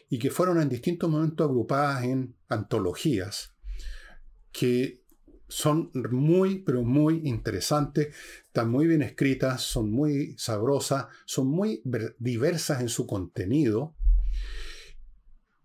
y 0.09 0.19
que 0.19 0.31
fueron 0.31 0.61
en 0.61 0.69
distintos 0.69 1.09
momentos 1.09 1.47
agrupadas 1.47 2.03
en 2.03 2.35
antologías 2.49 3.55
que 4.51 5.01
son 5.47 5.91
muy, 5.93 6.59
pero 6.59 6.81
muy 6.83 7.21
interesantes, 7.25 8.15
están 8.47 8.69
muy 8.69 8.87
bien 8.87 9.01
escritas, 9.01 9.61
son 9.61 9.91
muy 9.91 10.33
sabrosas, 10.37 11.07
son 11.25 11.47
muy 11.47 11.81
diversas 12.19 12.81
en 12.81 12.89
su 12.89 13.05
contenido. 13.05 13.95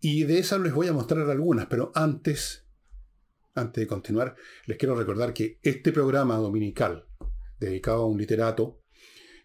Y 0.01 0.25
de 0.25 0.39
esas 0.39 0.61
les 0.61 0.75
voy 0.75 0.89
a 0.89 0.93
mostrar 0.93 1.29
algunas, 1.29 1.67
pero 1.67 1.91
antes, 1.95 2.67
antes 3.55 3.83
de 3.83 3.87
continuar, 3.87 4.37
les 4.67 4.77
quiero 4.77 4.95
recordar 4.95 5.33
que 5.33 5.59
este 5.63 5.93
programa 5.93 6.37
dominical 6.37 7.07
dedicado 7.59 8.03
a 8.03 8.07
un 8.07 8.19
literato 8.19 8.83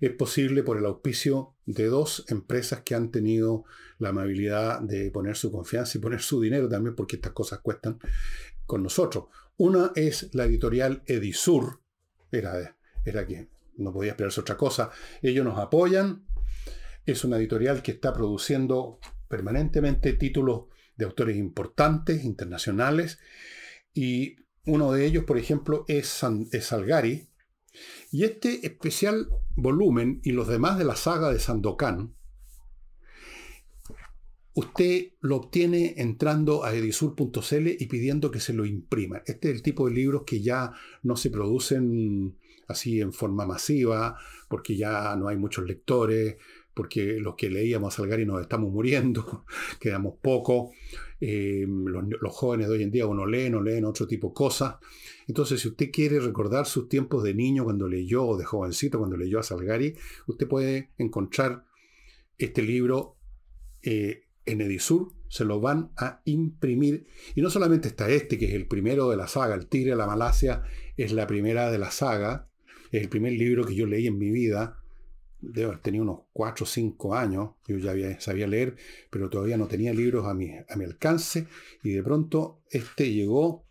es 0.01 0.11
posible 0.11 0.63
por 0.63 0.77
el 0.77 0.85
auspicio 0.85 1.55
de 1.65 1.85
dos 1.85 2.25
empresas 2.27 2.81
que 2.81 2.95
han 2.95 3.11
tenido 3.11 3.65
la 3.99 4.09
amabilidad 4.09 4.81
de 4.81 5.11
poner 5.11 5.37
su 5.37 5.51
confianza 5.51 5.97
y 5.97 6.01
poner 6.01 6.21
su 6.21 6.41
dinero 6.41 6.67
también, 6.67 6.95
porque 6.95 7.17
estas 7.17 7.33
cosas 7.33 7.59
cuestan, 7.59 7.99
con 8.65 8.81
nosotros. 8.81 9.25
Una 9.57 9.91
es 9.95 10.33
la 10.33 10.45
editorial 10.45 11.03
Edisur, 11.05 11.81
era, 12.31 12.75
era 13.05 13.27
que 13.27 13.49
no 13.77 13.93
podía 13.93 14.11
esperarse 14.11 14.41
otra 14.41 14.57
cosa. 14.57 14.89
Ellos 15.21 15.45
nos 15.45 15.59
apoyan, 15.59 16.25
es 17.05 17.23
una 17.23 17.37
editorial 17.37 17.83
que 17.83 17.91
está 17.91 18.11
produciendo 18.11 18.99
permanentemente 19.31 20.13
títulos 20.13 20.65
de 20.95 21.05
autores 21.05 21.37
importantes, 21.37 22.23
internacionales, 22.23 23.17
y 23.93 24.35
uno 24.65 24.91
de 24.91 25.05
ellos, 25.05 25.23
por 25.23 25.39
ejemplo, 25.39 25.85
es, 25.87 26.21
es 26.51 26.65
Salgari, 26.65 27.27
y 28.11 28.25
este 28.25 28.65
especial 28.67 29.29
volumen 29.55 30.19
y 30.23 30.33
los 30.33 30.47
demás 30.47 30.77
de 30.77 30.83
la 30.83 30.95
saga 30.95 31.31
de 31.31 31.39
Sandokan, 31.39 32.13
usted 34.53 35.13
lo 35.21 35.37
obtiene 35.37 35.95
entrando 35.97 36.63
a 36.63 36.73
edisur.cl 36.73 37.67
y 37.79 37.85
pidiendo 37.87 38.31
que 38.31 38.41
se 38.41 38.53
lo 38.53 38.65
imprima. 38.65 39.21
Este 39.25 39.49
es 39.49 39.55
el 39.55 39.61
tipo 39.61 39.87
de 39.87 39.95
libros 39.95 40.23
que 40.25 40.41
ya 40.41 40.73
no 41.03 41.15
se 41.15 41.29
producen 41.29 42.37
así 42.67 43.01
en 43.01 43.13
forma 43.13 43.45
masiva, 43.45 44.17
porque 44.49 44.75
ya 44.75 45.15
no 45.15 45.27
hay 45.27 45.37
muchos 45.37 45.65
lectores, 45.65 46.37
porque 46.73 47.19
los 47.19 47.35
que 47.35 47.49
leíamos 47.49 47.93
a 47.93 47.97
Salgari 47.97 48.25
nos 48.25 48.41
estamos 48.41 48.71
muriendo, 48.71 49.45
quedamos 49.79 50.15
poco. 50.21 50.71
Eh, 51.23 51.67
los, 51.67 52.33
jóvenes 52.33 52.67
de 52.67 52.73
hoy 52.73 52.83
en 52.83 52.89
día 52.89 53.05
o 53.05 53.13
no 53.13 53.27
leen 53.27 53.53
o 53.53 53.61
leen 53.61 53.85
otro 53.85 54.07
tipo 54.07 54.29
de 54.29 54.33
cosas. 54.33 54.75
Entonces, 55.27 55.61
si 55.61 55.67
usted 55.67 55.91
quiere 55.91 56.19
recordar 56.19 56.65
sus 56.65 56.89
tiempos 56.89 57.23
de 57.23 57.35
niño 57.35 57.63
cuando 57.63 57.87
leyó, 57.87 58.25
o 58.25 58.37
de 58.37 58.45
jovencito 58.45 58.97
cuando 58.97 59.17
leyó 59.17 59.39
a 59.39 59.43
Salgari, 59.43 59.95
usted 60.25 60.47
puede 60.47 60.89
encontrar 60.97 61.65
este 62.39 62.63
libro 62.63 63.17
eh, 63.83 64.23
en 64.45 64.61
Edisur, 64.61 65.13
se 65.27 65.45
lo 65.45 65.61
van 65.61 65.91
a 65.95 66.21
imprimir. 66.25 67.07
Y 67.35 67.41
no 67.41 67.49
solamente 67.49 67.87
está 67.87 68.09
este, 68.09 68.37
que 68.37 68.45
es 68.45 68.53
el 68.53 68.67
primero 68.67 69.09
de 69.09 69.17
la 69.17 69.27
saga, 69.27 69.55
El 69.55 69.67
Tigre 69.67 69.91
de 69.91 69.97
la 69.97 70.07
Malasia, 70.07 70.63
es 70.97 71.11
la 71.13 71.27
primera 71.27 71.71
de 71.71 71.77
la 71.77 71.91
saga, 71.91 72.49
es 72.91 73.01
el 73.01 73.09
primer 73.09 73.33
libro 73.33 73.63
que 73.63 73.75
yo 73.75 73.85
leí 73.85 74.07
en 74.07 74.17
mi 74.17 74.31
vida. 74.31 74.80
Debo 75.41 75.71
haber 75.71 75.81
tenido 75.81 76.03
unos 76.03 76.19
4 76.33 76.63
o 76.63 76.67
5 76.67 77.15
años, 77.15 77.51
yo 77.67 77.77
ya 77.77 78.19
sabía 78.19 78.47
leer, 78.47 78.75
pero 79.09 79.29
todavía 79.29 79.57
no 79.57 79.67
tenía 79.67 79.93
libros 79.93 80.27
a 80.27 80.33
mi, 80.33 80.51
a 80.51 80.75
mi 80.75 80.85
alcance. 80.85 81.47
Y 81.83 81.91
de 81.91 82.03
pronto 82.03 82.61
este 82.69 83.11
llegó 83.11 83.65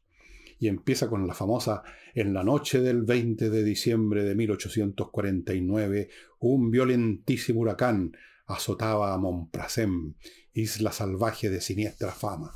y 0.58 0.68
empieza 0.68 1.08
con 1.08 1.26
la 1.26 1.34
famosa 1.34 1.82
En 2.14 2.34
la 2.34 2.42
noche 2.42 2.80
del 2.80 3.02
20 3.02 3.50
de 3.50 3.62
diciembre 3.62 4.24
de 4.24 4.34
1849, 4.34 6.08
un 6.40 6.70
violentísimo 6.70 7.60
huracán 7.60 8.16
azotaba 8.46 9.14
a 9.14 9.18
Montprasem, 9.18 10.14
isla 10.52 10.90
salvaje 10.90 11.50
de 11.50 11.60
siniestra 11.60 12.10
fama. 12.10 12.52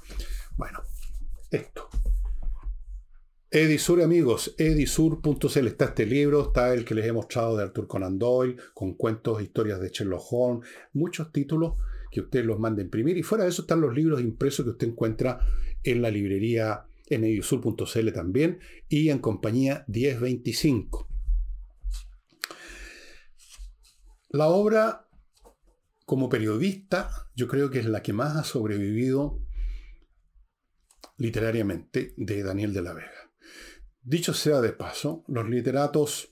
Bueno, 0.56 0.80
esto. 1.50 1.88
Edisur, 3.56 4.02
amigos, 4.02 4.52
edisur.cl 4.58 5.66
está 5.68 5.84
este 5.84 6.06
libro, 6.06 6.49
está 6.49 6.75
el 6.75 6.84
que 6.84 6.96
les 6.96 7.06
he 7.06 7.12
mostrado 7.12 7.56
de 7.56 7.62
Arthur 7.62 7.87
Conan 7.87 8.18
Doyle, 8.18 8.56
con 8.75 8.94
cuentos, 8.94 9.40
historias 9.40 9.78
de 9.80 9.90
Sherlock 9.90 10.25
Holmes, 10.28 10.68
muchos 10.92 11.30
títulos 11.30 11.75
que 12.11 12.23
usted 12.23 12.44
los 12.44 12.58
manda 12.58 12.82
a 12.82 12.84
imprimir. 12.84 13.16
Y 13.16 13.23
fuera 13.23 13.44
de 13.44 13.50
eso 13.50 13.62
están 13.62 13.80
los 13.80 13.94
libros 13.94 14.20
impresos 14.20 14.64
que 14.64 14.73
usted 14.73 14.88
encuentra 14.88 15.38
en 15.84 16.02
la 16.02 16.11
librería 16.11 16.87
en 17.06 17.23
edisur.cl 17.23 18.12
también 18.12 18.58
y 18.88 19.11
en 19.11 19.20
compañía 19.20 19.84
1025. 19.87 21.08
La 24.30 24.49
obra 24.49 25.06
como 26.06 26.28
periodista 26.28 27.28
yo 27.37 27.46
creo 27.46 27.70
que 27.70 27.78
es 27.78 27.87
la 27.87 28.02
que 28.02 28.12
más 28.12 28.34
ha 28.34 28.42
sobrevivido 28.42 29.38
literariamente 31.18 32.14
de 32.16 32.42
Daniel 32.42 32.75
de 32.75 32.82
la 32.82 32.94
Vega. 32.94 33.23
Dicho 34.04 34.34
sea 34.34 34.61
de 34.61 34.73
paso, 34.73 35.25
los 35.28 35.49
literatos, 35.49 36.30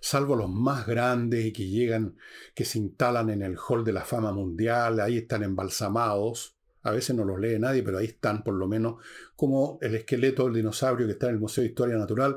salvo 0.00 0.36
los 0.36 0.50
más 0.50 0.86
grandes 0.86 1.44
y 1.44 1.52
que 1.52 1.68
llegan, 1.68 2.16
que 2.54 2.64
se 2.64 2.78
instalan 2.78 3.28
en 3.28 3.42
el 3.42 3.56
hall 3.58 3.84
de 3.84 3.92
la 3.92 4.04
fama 4.06 4.32
mundial, 4.32 4.98
ahí 5.00 5.18
están 5.18 5.42
embalsamados, 5.42 6.56
a 6.82 6.90
veces 6.90 7.14
no 7.14 7.24
los 7.24 7.38
lee 7.38 7.58
nadie, 7.58 7.82
pero 7.82 7.98
ahí 7.98 8.06
están 8.06 8.42
por 8.42 8.54
lo 8.54 8.66
menos, 8.66 9.02
como 9.36 9.78
el 9.82 9.94
esqueleto 9.94 10.44
del 10.44 10.54
dinosaurio 10.54 11.06
que 11.06 11.12
está 11.12 11.26
en 11.28 11.34
el 11.34 11.40
Museo 11.40 11.62
de 11.62 11.68
Historia 11.68 11.96
Natural. 11.96 12.36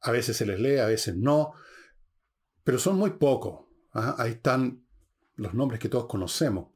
A 0.00 0.10
veces 0.10 0.36
se 0.36 0.46
les 0.46 0.60
lee, 0.60 0.78
a 0.78 0.86
veces 0.86 1.16
no, 1.16 1.54
pero 2.64 2.78
son 2.78 2.96
muy 2.96 3.10
pocos. 3.10 3.66
¿ah? 3.92 4.16
Ahí 4.18 4.32
están 4.32 4.84
los 5.36 5.54
nombres 5.54 5.80
que 5.80 5.88
todos 5.88 6.06
conocemos. 6.06 6.68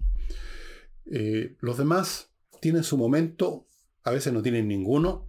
Eh, 1.06 1.56
los 1.60 1.78
demás 1.78 2.32
tienen 2.60 2.84
su 2.84 2.96
momento, 2.96 3.66
a 4.04 4.10
veces 4.10 4.32
no 4.32 4.42
tienen 4.42 4.68
ninguno. 4.68 5.27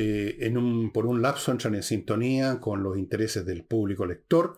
Eh, 0.00 0.46
en 0.46 0.56
un, 0.56 0.92
por 0.92 1.06
un 1.06 1.22
lapso 1.22 1.50
entran 1.50 1.74
en 1.74 1.82
sintonía 1.82 2.60
con 2.60 2.84
los 2.84 2.96
intereses 2.96 3.44
del 3.44 3.64
público 3.64 4.06
lector 4.06 4.56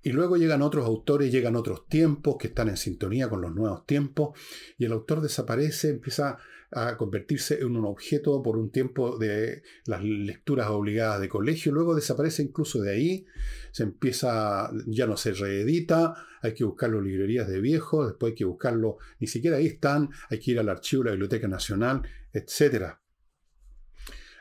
y 0.00 0.12
luego 0.12 0.36
llegan 0.36 0.62
otros 0.62 0.86
autores, 0.86 1.32
llegan 1.32 1.56
otros 1.56 1.88
tiempos 1.88 2.36
que 2.38 2.46
están 2.46 2.68
en 2.68 2.76
sintonía 2.76 3.28
con 3.28 3.40
los 3.40 3.52
nuevos 3.52 3.84
tiempos, 3.86 4.38
y 4.78 4.84
el 4.84 4.92
autor 4.92 5.20
desaparece, 5.20 5.90
empieza 5.90 6.38
a 6.70 6.96
convertirse 6.96 7.60
en 7.60 7.76
un 7.76 7.84
objeto 7.86 8.40
por 8.40 8.56
un 8.56 8.70
tiempo 8.70 9.18
de 9.18 9.64
las 9.84 10.04
lecturas 10.04 10.68
obligadas 10.68 11.20
de 11.20 11.28
colegio, 11.28 11.72
luego 11.72 11.96
desaparece 11.96 12.44
incluso 12.44 12.80
de 12.80 12.92
ahí, 12.92 13.26
se 13.72 13.82
empieza, 13.82 14.70
ya 14.86 15.08
no 15.08 15.16
se 15.16 15.32
reedita, 15.32 16.14
hay 16.40 16.54
que 16.54 16.62
buscarlo 16.62 17.00
en 17.00 17.06
librerías 17.06 17.48
de 17.48 17.60
viejos, 17.60 18.06
después 18.06 18.30
hay 18.30 18.36
que 18.36 18.44
buscarlo, 18.44 18.98
ni 19.18 19.26
siquiera 19.26 19.56
ahí 19.56 19.66
están, 19.66 20.10
hay 20.30 20.38
que 20.38 20.52
ir 20.52 20.60
al 20.60 20.68
archivo 20.68 21.02
de 21.02 21.10
la 21.10 21.14
Biblioteca 21.14 21.48
Nacional, 21.48 22.02
etc. 22.32 23.01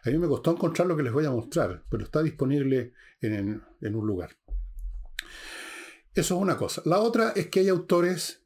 A 0.04 0.10
mí 0.10 0.18
me 0.18 0.28
costó 0.28 0.52
encontrar 0.52 0.88
lo 0.88 0.98
que 0.98 1.04
les 1.04 1.14
voy 1.14 1.26
a 1.26 1.32
mostrar, 1.32 1.84
pero 1.90 2.04
está 2.04 2.24
disponible 2.24 2.94
en, 3.22 3.62
en 3.82 3.96
un 3.96 4.08
lugar. 4.08 4.36
Eso 6.14 6.36
es 6.36 6.42
una 6.42 6.58
cosa. 6.58 6.82
La 6.86 7.00
otra 7.00 7.32
es 7.36 7.48
que 7.48 7.62
hay 7.62 7.70
autores 7.70 8.42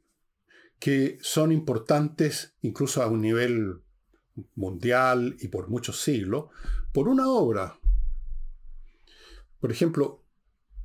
que 0.79 1.17
son 1.21 1.51
importantes 1.51 2.53
incluso 2.61 3.01
a 3.01 3.07
un 3.07 3.21
nivel 3.21 3.81
mundial 4.55 5.37
y 5.39 5.47
por 5.47 5.69
muchos 5.69 6.01
siglos, 6.01 6.45
por 6.91 7.07
una 7.07 7.29
obra. 7.29 7.79
Por 9.59 9.71
ejemplo, 9.71 10.21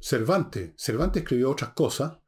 Cervantes. 0.01 0.73
Cervantes 0.77 1.23
escribió 1.23 1.51
otras 1.51 1.71
cosas, 1.75 2.19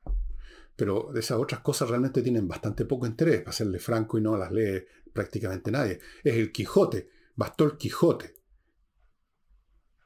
pero 0.77 1.15
esas 1.17 1.39
otras 1.39 1.61
cosas 1.61 1.89
realmente 1.89 2.23
tienen 2.23 2.47
bastante 2.47 2.85
poco 2.85 3.07
interés, 3.07 3.41
para 3.41 3.53
serle 3.53 3.79
franco, 3.79 4.19
y 4.19 4.21
no 4.21 4.37
las 4.37 4.53
lee 4.53 4.85
prácticamente 5.13 5.71
nadie. 5.71 5.99
Es 6.23 6.35
el 6.35 6.53
Quijote, 6.53 7.09
bastó 7.35 7.65
el 7.65 7.77
Quijote. 7.77 8.35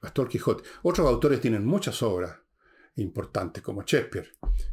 Bastó 0.00 0.22
el 0.22 0.28
Quijote. 0.28 0.64
Otros 0.82 1.06
autores 1.08 1.40
tienen 1.40 1.64
muchas 1.66 2.02
obras, 2.02 2.36
importantes 2.96 3.62
como 3.62 3.82
Shakespeare. 3.82 4.30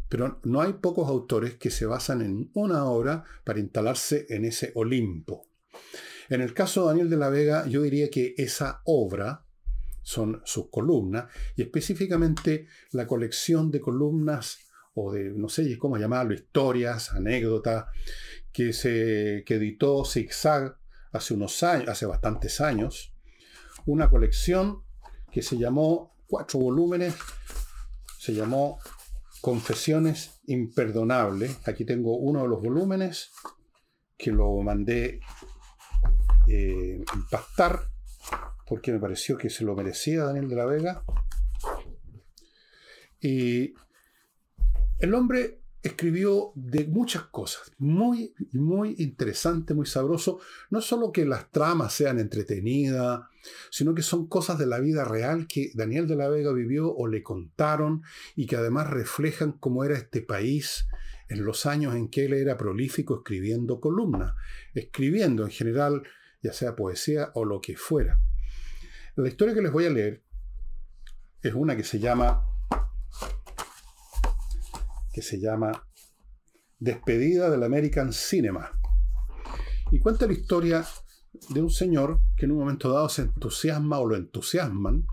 Pero 0.09 0.39
no 0.43 0.61
hay 0.61 0.73
pocos 0.73 1.07
autores 1.09 1.55
que 1.55 1.69
se 1.69 1.85
basan 1.85 2.21
en 2.21 2.51
una 2.53 2.85
obra 2.85 3.23
para 3.43 3.59
instalarse 3.59 4.25
en 4.29 4.45
ese 4.45 4.71
Olimpo. 4.75 5.47
En 6.29 6.41
el 6.41 6.53
caso 6.53 6.81
de 6.81 6.87
Daniel 6.87 7.09
de 7.09 7.17
la 7.17 7.29
Vega, 7.29 7.67
yo 7.67 7.81
diría 7.81 8.09
que 8.09 8.33
esa 8.37 8.81
obra 8.85 9.45
son 10.01 10.41
sus 10.45 10.69
columnas 10.69 11.31
y 11.55 11.61
específicamente 11.63 12.67
la 12.91 13.07
colección 13.07 13.71
de 13.71 13.79
columnas 13.79 14.59
o 14.95 15.11
de, 15.11 15.31
no 15.31 15.49
sé 15.49 15.77
cómo 15.77 15.97
llamarlo, 15.97 16.33
historias, 16.33 17.11
anécdotas, 17.13 17.85
que, 18.51 18.73
se, 18.73 19.43
que 19.45 19.55
editó 19.55 20.05
Zigzag 20.05 20.77
hace 21.13 21.33
unos 21.33 21.63
años, 21.63 21.89
hace 21.89 22.05
bastantes 22.05 22.59
años, 22.59 23.13
una 23.85 24.09
colección 24.09 24.83
que 25.31 25.41
se 25.41 25.57
llamó 25.57 26.15
cuatro 26.27 26.59
volúmenes 26.59 27.15
se 28.23 28.33
llamó 28.33 28.79
Confesiones 29.41 30.39
Imperdonables. 30.45 31.59
Aquí 31.67 31.83
tengo 31.83 32.15
uno 32.15 32.43
de 32.43 32.47
los 32.47 32.61
volúmenes 32.61 33.31
que 34.17 34.31
lo 34.31 34.61
mandé 34.61 35.19
eh, 36.47 37.03
impactar 37.13 37.89
porque 38.65 38.93
me 38.93 38.99
pareció 38.99 39.37
que 39.37 39.49
se 39.49 39.65
lo 39.65 39.75
merecía 39.75 40.23
Daniel 40.23 40.47
de 40.47 40.55
la 40.55 40.65
Vega. 40.65 41.03
Y 43.19 43.73
el 44.99 45.13
hombre 45.13 45.62
escribió 45.83 46.53
de 46.55 46.87
muchas 46.87 47.23
cosas, 47.23 47.73
muy, 47.77 48.33
muy 48.53 48.95
interesante, 48.99 49.73
muy 49.73 49.85
sabroso. 49.85 50.39
No 50.69 50.79
solo 50.79 51.11
que 51.11 51.25
las 51.25 51.51
tramas 51.51 51.93
sean 51.93 52.19
entretenidas, 52.19 53.19
sino 53.69 53.93
que 53.93 54.01
son 54.01 54.27
cosas 54.27 54.57
de 54.57 54.65
la 54.65 54.79
vida 54.79 55.03
real 55.03 55.45
que 55.45 55.71
Daniel 55.75 56.07
de 56.07 56.15
la 56.15 56.29
Vega 56.29 56.53
vivió 56.53 56.95
o 56.95 57.07
le 57.07 57.21
contaron 57.21 58.01
y 58.35 58.45
que 58.45 58.55
además 58.55 58.89
reflejan 58.89 59.51
cómo 59.51 59.83
era 59.83 59.97
este 59.97 60.21
país 60.21 60.87
en 61.27 61.43
los 61.43 61.65
años 61.65 61.95
en 61.95 62.07
que 62.07 62.25
él 62.25 62.33
era 62.33 62.57
prolífico 62.57 63.17
escribiendo 63.17 63.81
columnas, 63.81 64.35
escribiendo 64.73 65.43
en 65.43 65.51
general, 65.51 66.03
ya 66.41 66.53
sea 66.53 66.77
poesía 66.77 67.31
o 67.33 67.43
lo 67.43 67.59
que 67.59 67.75
fuera. 67.75 68.21
La 69.15 69.27
historia 69.27 69.53
que 69.53 69.61
les 69.61 69.71
voy 69.71 69.85
a 69.85 69.89
leer 69.89 70.23
es 71.41 71.53
una 71.53 71.75
que 71.75 71.83
se 71.83 71.99
llama 71.99 72.52
que 75.13 75.21
se 75.21 75.39
llama 75.39 75.87
Despedida 76.79 77.49
del 77.49 77.63
American 77.63 78.11
Cinema. 78.11 78.71
Y 79.91 79.99
cuenta 79.99 80.25
la 80.25 80.33
historia 80.33 80.85
de 81.49 81.61
un 81.61 81.69
señor 81.69 82.19
que 82.35 82.45
en 82.45 82.51
un 82.51 82.59
momento 82.59 82.91
dado 82.91 83.07
se 83.09 83.21
entusiasma 83.21 83.99
o 83.99 84.07
lo 84.07 84.15
entusiasman 84.15 85.05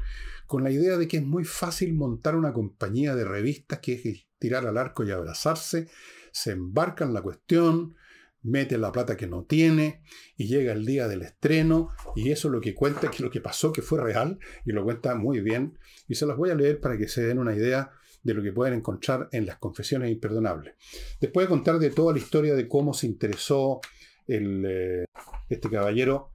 con 0.46 0.64
la 0.64 0.70
idea 0.70 0.96
de 0.96 1.06
que 1.06 1.18
es 1.18 1.24
muy 1.24 1.44
fácil 1.44 1.94
montar 1.94 2.34
una 2.34 2.52
compañía 2.52 3.14
de 3.14 3.24
revistas 3.24 3.78
que 3.78 3.92
es 3.92 4.26
tirar 4.38 4.66
al 4.66 4.78
arco 4.78 5.04
y 5.04 5.10
abrazarse, 5.10 5.88
se 6.32 6.52
embarca 6.52 7.04
en 7.04 7.14
la 7.14 7.22
cuestión, 7.22 7.94
mete 8.42 8.78
la 8.78 8.90
plata 8.90 9.16
que 9.16 9.26
no 9.26 9.44
tiene 9.44 10.02
y 10.36 10.48
llega 10.48 10.72
el 10.72 10.86
día 10.86 11.06
del 11.08 11.22
estreno 11.22 11.90
y 12.16 12.30
eso 12.30 12.48
es 12.48 12.52
lo 12.52 12.60
que 12.60 12.74
cuenta, 12.74 13.10
que 13.10 13.22
lo 13.22 13.30
que 13.30 13.40
pasó, 13.40 13.72
que 13.72 13.82
fue 13.82 14.00
real 14.00 14.38
y 14.64 14.72
lo 14.72 14.82
cuenta 14.82 15.14
muy 15.14 15.40
bien 15.40 15.78
y 16.08 16.14
se 16.14 16.26
los 16.26 16.36
voy 16.36 16.50
a 16.50 16.54
leer 16.54 16.80
para 16.80 16.96
que 16.96 17.06
se 17.06 17.22
den 17.22 17.38
una 17.38 17.54
idea 17.54 17.92
de 18.22 18.34
lo 18.34 18.42
que 18.42 18.52
pueden 18.52 18.74
encontrar 18.74 19.28
en 19.32 19.46
las 19.46 19.58
confesiones 19.58 20.10
imperdonables. 20.10 20.74
Después 21.20 21.46
de 21.46 21.48
contar 21.48 21.78
de 21.78 21.90
toda 21.90 22.12
la 22.12 22.18
historia 22.18 22.54
de 22.54 22.68
cómo 22.68 22.92
se 22.92 23.06
interesó 23.06 23.80
el, 24.26 24.64
eh, 24.66 25.04
este 25.48 25.70
caballero, 25.70 26.30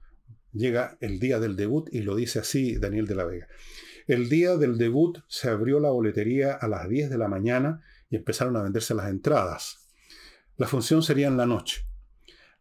llega 0.51 0.97
el 1.01 1.19
día 1.19 1.39
del 1.39 1.55
debut 1.55 1.89
y 1.91 2.01
lo 2.01 2.15
dice 2.15 2.39
así 2.39 2.77
Daniel 2.77 3.07
de 3.07 3.15
la 3.15 3.25
Vega. 3.25 3.47
El 4.07 4.29
día 4.29 4.55
del 4.55 4.77
debut 4.77 5.19
se 5.27 5.49
abrió 5.49 5.79
la 5.79 5.89
boletería 5.89 6.53
a 6.53 6.67
las 6.67 6.87
10 6.87 7.09
de 7.09 7.17
la 7.17 7.27
mañana 7.27 7.81
y 8.09 8.15
empezaron 8.15 8.55
a 8.55 8.61
venderse 8.61 8.93
las 8.93 9.09
entradas. 9.09 9.89
La 10.57 10.67
función 10.67 11.01
sería 11.01 11.27
en 11.27 11.37
la 11.37 11.47
noche. 11.47 11.87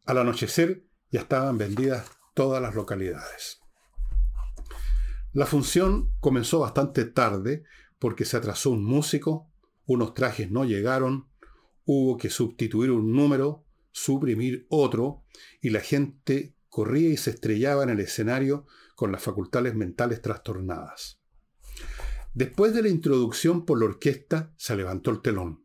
Al 0.06 0.18
anochecer 0.18 0.84
ya 1.10 1.20
estaban 1.20 1.58
vendidas 1.58 2.10
todas 2.34 2.62
las 2.62 2.74
localidades. 2.74 3.60
La 5.32 5.46
función 5.46 6.12
comenzó 6.20 6.60
bastante 6.60 7.04
tarde 7.04 7.64
porque 8.04 8.26
se 8.26 8.36
atrasó 8.36 8.68
un 8.68 8.84
músico, 8.84 9.50
unos 9.86 10.12
trajes 10.12 10.50
no 10.50 10.66
llegaron, 10.66 11.30
hubo 11.86 12.18
que 12.18 12.28
sustituir 12.28 12.90
un 12.90 13.14
número, 13.14 13.64
suprimir 13.92 14.66
otro, 14.68 15.24
y 15.62 15.70
la 15.70 15.80
gente 15.80 16.54
corría 16.68 17.08
y 17.08 17.16
se 17.16 17.30
estrellaba 17.30 17.82
en 17.82 17.88
el 17.88 18.00
escenario 18.00 18.66
con 18.94 19.10
las 19.10 19.22
facultades 19.22 19.74
mentales 19.74 20.20
trastornadas. 20.20 21.18
Después 22.34 22.74
de 22.74 22.82
la 22.82 22.90
introducción 22.90 23.64
por 23.64 23.78
la 23.78 23.86
orquesta, 23.86 24.52
se 24.58 24.76
levantó 24.76 25.10
el 25.10 25.22
telón. 25.22 25.64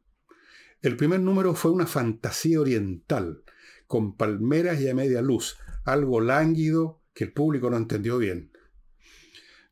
El 0.81 0.96
primer 0.96 1.19
número 1.19 1.55
fue 1.55 1.72
una 1.72 1.88
fantasía 1.88 2.62
oriental, 2.62 3.43
con 3.86 4.15
palmeras 4.15 4.79
y 4.79 4.88
a 4.88 4.96
media 4.96 5.22
luz, 5.22 5.57
algo 5.83 6.22
lánguido 6.22 7.01
que 7.13 7.25
el 7.25 7.33
público 7.33 7.70
no 7.70 7.75
entendió 7.75 8.18
bien. 8.18 8.53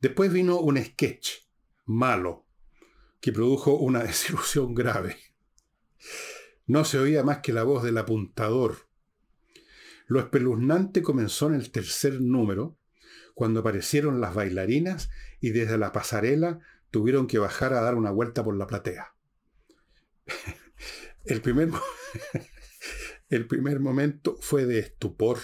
Después 0.02 0.34
vino 0.34 0.60
un 0.60 0.78
sketch, 0.84 1.30
malo, 1.86 2.47
que 3.28 3.34
produjo 3.34 3.74
una 3.74 4.04
desilusión 4.04 4.74
grave. 4.74 5.18
No 6.66 6.86
se 6.86 6.98
oía 6.98 7.24
más 7.24 7.40
que 7.40 7.52
la 7.52 7.64
voz 7.64 7.84
del 7.84 7.98
apuntador. 7.98 8.88
Lo 10.06 10.22
espeluznante 10.22 11.02
comenzó 11.02 11.48
en 11.48 11.56
el 11.56 11.70
tercer 11.70 12.22
número, 12.22 12.78
cuando 13.36 13.60
aparecieron 13.60 14.22
las 14.22 14.34
bailarinas 14.34 15.10
y 15.42 15.50
desde 15.50 15.78
la 15.78 15.92
pasarela 15.92 16.62
tuvieron 16.90 17.28
que 17.28 17.38
bajar 17.38 17.74
a 17.74 17.82
dar 17.82 17.96
una 17.96 18.12
vuelta 18.12 18.46
por 18.46 18.56
la 18.56 18.66
platea. 18.66 19.14
El 21.26 21.42
primer, 21.42 21.70
el 23.30 23.46
primer 23.46 23.82
momento 23.82 24.38
fue 24.40 24.66
de 24.66 24.80
estupor. 24.80 25.40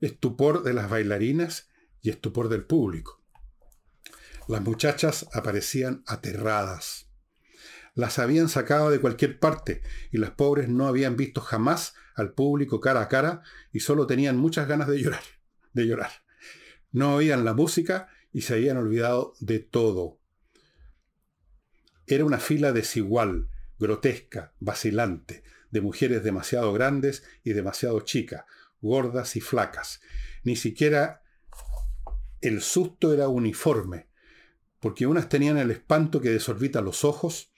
Estupor 0.00 0.62
de 0.62 0.72
las 0.72 0.88
bailarinas 0.88 1.68
y 2.00 2.08
estupor 2.08 2.48
del 2.48 2.64
público. 2.64 3.19
Las 4.50 4.62
muchachas 4.62 5.28
aparecían 5.32 6.02
aterradas. 6.08 7.08
Las 7.94 8.18
habían 8.18 8.48
sacado 8.48 8.90
de 8.90 9.00
cualquier 9.00 9.38
parte 9.38 9.80
y 10.10 10.18
las 10.18 10.32
pobres 10.32 10.68
no 10.68 10.88
habían 10.88 11.16
visto 11.16 11.40
jamás 11.40 11.94
al 12.16 12.32
público 12.32 12.80
cara 12.80 13.00
a 13.00 13.08
cara 13.08 13.42
y 13.72 13.78
solo 13.78 14.08
tenían 14.08 14.36
muchas 14.36 14.66
ganas 14.66 14.88
de 14.88 15.00
llorar, 15.00 15.22
de 15.72 15.86
llorar. 15.86 16.10
No 16.90 17.14
oían 17.14 17.44
la 17.44 17.54
música 17.54 18.08
y 18.32 18.40
se 18.40 18.54
habían 18.54 18.76
olvidado 18.76 19.34
de 19.38 19.60
todo. 19.60 20.18
Era 22.08 22.24
una 22.24 22.40
fila 22.40 22.72
desigual, 22.72 23.50
grotesca, 23.78 24.52
vacilante, 24.58 25.44
de 25.70 25.80
mujeres 25.80 26.24
demasiado 26.24 26.72
grandes 26.72 27.22
y 27.44 27.52
demasiado 27.52 28.00
chicas, 28.00 28.46
gordas 28.80 29.36
y 29.36 29.40
flacas. 29.40 30.00
Ni 30.42 30.56
siquiera 30.56 31.22
el 32.40 32.62
susto 32.62 33.14
era 33.14 33.28
uniforme 33.28 34.09
porque 34.80 35.06
unas 35.06 35.28
tenían 35.28 35.58
el 35.58 35.70
espanto 35.70 36.20
que 36.20 36.30
desorbita 36.30 36.80
los 36.80 37.04
ojos, 37.04 37.52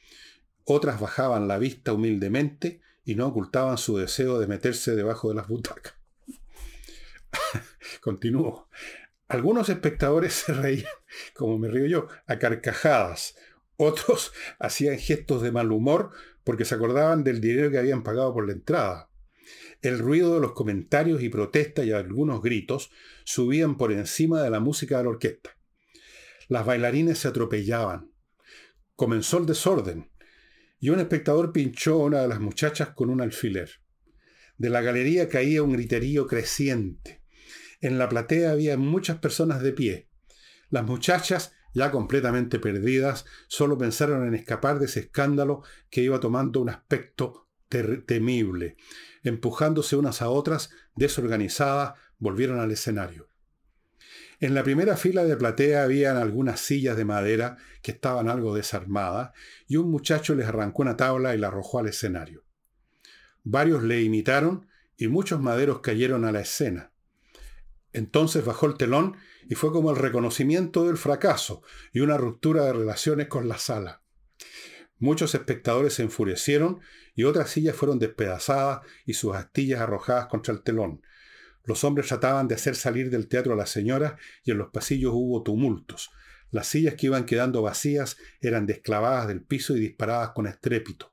otras 0.65 1.01
bajaban 1.01 1.49
la 1.49 1.59
vista 1.59 1.93
humildemente 1.93 2.81
y 3.05 3.15
no 3.15 3.29
ocultaban 3.29 3.79
su 3.79 3.97
deseo 3.97 4.39
de 4.39 4.47
meterse 4.47 4.95
debajo 4.95 5.29
de 5.29 5.35
las 5.37 5.49
butacas. 5.49 5.95
Continúo. 8.01 8.69
Algunos 9.29 9.69
espectadores 9.69 10.35
se 10.35 10.53
reían, 10.53 10.93
como 11.35 11.59
me 11.59 11.69
río 11.69 11.87
yo, 11.87 12.09
a 12.27 12.39
carcajadas. 12.39 13.37
Otros 13.77 14.33
hacían 14.59 14.99
gestos 14.99 15.43
de 15.43 15.53
mal 15.53 15.73
humor 15.73 16.11
porque 16.45 16.65
se 16.65 16.75
acordaban 16.75 17.25
del 17.25 17.41
dinero 17.41 17.71
que 17.71 17.79
habían 17.79 18.03
pagado 18.03 18.33
por 18.35 18.47
la 18.47 18.53
entrada. 18.53 19.09
El 19.81 19.99
ruido 19.99 20.35
de 20.35 20.41
los 20.41 20.53
comentarios 20.53 21.23
y 21.23 21.29
protestas 21.29 21.87
y 21.87 21.93
algunos 21.93 22.43
gritos 22.43 22.91
subían 23.25 23.77
por 23.77 23.91
encima 23.91 24.43
de 24.43 24.51
la 24.51 24.61
música 24.61 24.99
de 24.99 25.05
la 25.05 25.11
orquesta. 25.11 25.57
Las 26.53 26.67
bailarines 26.67 27.17
se 27.17 27.29
atropellaban. 27.29 28.13
Comenzó 28.95 29.39
el 29.39 29.47
desorden 29.47 30.11
y 30.81 30.91
un 30.91 31.01
espectador 31.01 31.51
pinchó 31.51 31.95
a 31.95 32.05
una 32.05 32.21
de 32.21 32.29
las 32.29 32.41
muchachas 32.41 32.91
con 32.91 33.09
un 33.09 33.23
alfiler. 33.23 33.71
De 34.59 34.69
la 34.69 34.83
galería 34.83 35.31
caía 35.31 35.63
un 35.63 35.73
griterío 35.73 36.27
creciente. 36.27 37.23
En 37.81 37.97
la 37.97 38.07
platea 38.11 38.51
había 38.51 38.77
muchas 38.77 39.17
personas 39.17 39.63
de 39.63 39.73
pie. 39.73 40.11
Las 40.69 40.85
muchachas, 40.85 41.55
ya 41.73 41.91
completamente 41.91 42.59
perdidas, 42.59 43.25
solo 43.49 43.79
pensaron 43.79 44.29
en 44.29 44.35
escapar 44.35 44.79
de 44.79 44.85
ese 44.85 45.01
escándalo 45.01 45.63
que 45.89 46.03
iba 46.03 46.21
tomando 46.21 46.61
un 46.61 46.69
aspecto 46.69 47.49
temible. 47.71 48.77
Empujándose 49.23 49.97
unas 49.97 50.21
a 50.21 50.29
otras, 50.29 50.69
desorganizadas, 50.97 51.95
volvieron 52.19 52.61
al 52.61 52.73
escenario. 52.73 53.32
En 54.43 54.55
la 54.55 54.65
primera 54.65 54.97
fila 54.97 55.25
de 55.25 55.37
platea 55.37 55.85
habían 55.85 56.17
algunas 56.17 56.59
sillas 56.59 56.97
de 56.97 57.05
madera 57.05 57.59
que 57.81 57.93
estaban 57.93 58.29
algo 58.29 58.57
desarmadas 58.57 59.31
y 59.69 59.77
un 59.77 59.89
muchacho 59.89 60.35
les 60.35 60.49
arrancó 60.49 60.83
una 60.83 60.97
tabla 60.97 61.37
y 61.37 61.39
la 61.39 61.47
arrojó 61.47 61.79
al 61.79 61.87
escenario. 61.87 62.43
Varios 63.45 63.85
le 63.85 64.03
imitaron 64.03 64.67
y 64.97 65.07
muchos 65.07 65.41
maderos 65.41 65.79
cayeron 65.79 66.25
a 66.25 66.33
la 66.33 66.41
escena. 66.41 66.91
Entonces 67.93 68.45
bajó 68.45 68.67
el 68.67 68.75
telón 68.75 69.17
y 69.49 69.55
fue 69.55 69.71
como 69.71 69.93
el 69.93 69.97
reconocimiento 69.97 70.87
del 70.89 70.97
fracaso 70.97 71.63
y 71.93 72.01
una 72.01 72.17
ruptura 72.17 72.65
de 72.65 72.73
relaciones 72.73 73.29
con 73.29 73.47
la 73.47 73.59
sala. 73.59 74.03
Muchos 74.99 75.37
espectadores 75.37 75.95
se 75.95 76.03
enfurecieron 76.03 76.81
y 77.15 77.23
otras 77.23 77.49
sillas 77.49 77.77
fueron 77.77 78.01
despedazadas 78.01 78.81
y 79.07 79.15
sus 79.15 79.37
astillas 79.37 79.83
arrojadas 79.83 80.27
contra 80.27 80.53
el 80.53 80.65
telón. 80.65 81.01
Los 81.65 81.85
hombres 81.85 82.09
trataban 82.09 82.49
de 82.49 82.55
hacer 82.55 82.75
salir 82.75 83.11
del 83.11 83.29
teatro 83.29 83.53
a 83.53 83.57
las 83.57 83.71
señoras 83.71 84.15
y 84.45 84.51
en 84.51 84.59
los 84.59 84.71
pasillos 84.71 85.13
hubo 85.15 85.43
tumultos. 85.43 86.11
Las 86.51 86.67
sillas 86.67 86.95
que 86.95 87.07
iban 87.07 87.25
quedando 87.25 87.63
vacías 87.63 88.17
eran 88.41 88.67
desclavadas 88.67 89.29
del 89.29 89.43
piso 89.43 89.77
y 89.77 89.81
disparadas 89.81 90.31
con 90.31 90.47
estrépito. 90.47 91.13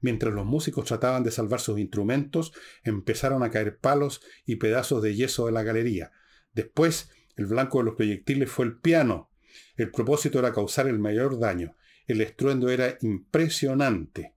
Mientras 0.00 0.32
los 0.32 0.46
músicos 0.46 0.84
trataban 0.84 1.24
de 1.24 1.30
salvar 1.30 1.60
sus 1.60 1.78
instrumentos, 1.78 2.52
empezaron 2.84 3.42
a 3.42 3.50
caer 3.50 3.78
palos 3.78 4.20
y 4.44 4.56
pedazos 4.56 5.02
de 5.02 5.14
yeso 5.14 5.46
de 5.46 5.52
la 5.52 5.62
galería. 5.62 6.12
Después, 6.52 7.10
el 7.36 7.46
blanco 7.46 7.78
de 7.78 7.84
los 7.84 7.94
proyectiles 7.94 8.50
fue 8.50 8.66
el 8.66 8.78
piano. 8.78 9.30
El 9.76 9.90
propósito 9.90 10.38
era 10.38 10.52
causar 10.52 10.86
el 10.86 10.98
mayor 10.98 11.38
daño. 11.38 11.76
el 12.06 12.20
estruendo 12.20 12.68
era 12.68 12.96
impresionante. 13.00 14.36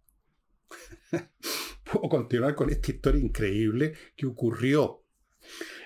Puedo 1.83 2.09
continuar 2.09 2.55
con 2.55 2.71
esta 2.71 2.91
historia 2.91 3.21
increíble 3.21 3.93
que 4.15 4.25
ocurrió. 4.25 5.03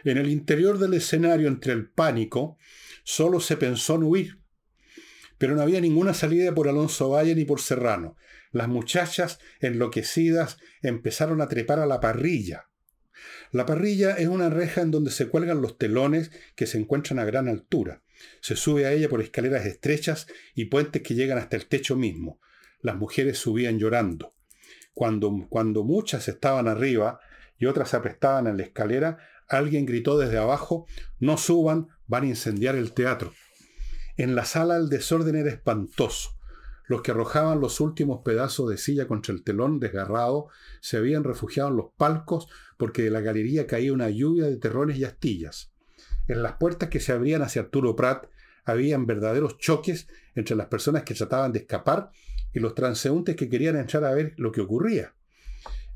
En 0.04 0.18
el 0.18 0.30
interior 0.30 0.80
del 0.80 0.94
escenario, 0.94 1.48
entre 1.48 1.74
el 1.74 1.90
pánico, 1.90 2.58
solo 3.04 3.40
se 3.40 3.58
pensó 3.58 3.96
en 3.96 4.04
huir. 4.04 4.40
Pero 5.38 5.56
no 5.56 5.62
había 5.62 5.82
ninguna 5.82 6.14
salida 6.14 6.54
por 6.54 6.68
Alonso 6.68 7.10
Valle 7.10 7.36
ni 7.36 7.46
por 7.46 7.60
Serrano. 7.60 8.18
Las 8.52 8.68
muchachas, 8.68 9.40
enloquecidas, 9.60 10.58
empezaron 10.82 11.42
a 11.42 11.48
trepar 11.48 11.80
a 11.80 11.86
la 11.86 12.00
parrilla. 12.00 12.70
La 13.52 13.66
parrilla 13.66 14.16
es 14.16 14.28
una 14.28 14.50
reja 14.50 14.82
en 14.82 14.92
donde 14.92 15.12
se 15.12 15.28
cuelgan 15.28 15.62
los 15.62 15.78
telones 15.78 16.32
que 16.56 16.66
se 16.66 16.78
encuentran 16.78 17.20
a 17.20 17.26
gran 17.26 17.48
altura. 17.48 18.04
Se 18.42 18.56
sube 18.56 18.86
a 18.86 18.92
ella 18.94 19.10
por 19.10 19.22
escaleras 19.22 19.66
estrechas 19.66 20.28
y 20.56 20.66
puentes 20.66 21.02
que 21.02 21.16
llegan 21.16 21.38
hasta 21.38 21.56
el 21.56 21.68
techo 21.68 21.96
mismo. 21.96 22.40
Las 22.82 22.96
mujeres 22.96 23.38
subían 23.38 23.80
llorando. 23.80 24.34
Cuando, 24.94 25.48
cuando 25.50 25.84
muchas 25.84 26.28
estaban 26.28 26.68
arriba 26.68 27.20
y 27.58 27.66
otras 27.66 27.94
aprestaban 27.94 28.48
en 28.48 28.58
la 28.58 28.64
escalera, 28.64 29.18
alguien 29.50 29.86
gritó 29.86 30.18
desde 30.18 30.38
abajo, 30.38 30.86
no 31.20 31.38
suban, 31.38 31.88
van 32.08 32.24
a 32.24 32.28
incendiar 32.28 32.76
el 32.76 32.94
teatro. 32.94 33.34
En 34.18 34.36
la 34.36 34.46
sala 34.46 34.78
el 34.78 34.90
desorden 34.90 35.36
era 35.36 35.50
espantoso. 35.50 36.38
Los 36.86 37.02
que 37.02 37.12
arrojaban 37.12 37.62
los 37.62 37.80
últimos 37.80 38.22
pedazos 38.24 38.70
de 38.70 38.78
silla 38.78 39.08
contra 39.08 39.34
el 39.34 39.44
telón 39.44 39.80
desgarrado 39.80 40.50
se 40.82 40.98
habían 40.98 41.24
refugiado 41.24 41.70
en 41.70 41.78
los 41.78 41.88
palcos 41.98 42.48
porque 42.78 43.04
de 43.04 43.10
la 43.10 43.22
galería 43.22 43.68
caía 43.68 43.94
una 43.94 44.10
lluvia 44.10 44.46
de 44.46 44.58
terrones 44.58 44.98
y 44.98 45.06
astillas. 45.06 45.72
En 46.28 46.44
las 46.44 46.54
puertas 46.54 46.90
que 46.90 47.00
se 47.00 47.12
abrían 47.12 47.42
hacia 47.42 47.64
Arturo 47.64 47.96
Prat 47.96 48.28
habían 48.66 49.06
verdaderos 49.06 49.58
choques 49.58 50.08
entre 50.36 50.56
las 50.56 50.68
personas 50.68 51.04
que 51.04 51.14
trataban 51.14 51.52
de 51.52 51.60
escapar 51.60 52.12
y 52.54 52.60
los 52.60 52.76
transeúntes 52.76 53.36
que 53.36 53.50
querían 53.50 53.78
entrar 53.78 54.06
a 54.06 54.14
ver 54.14 54.34
lo 54.38 54.52
que 54.52 54.62
ocurría. 54.62 55.16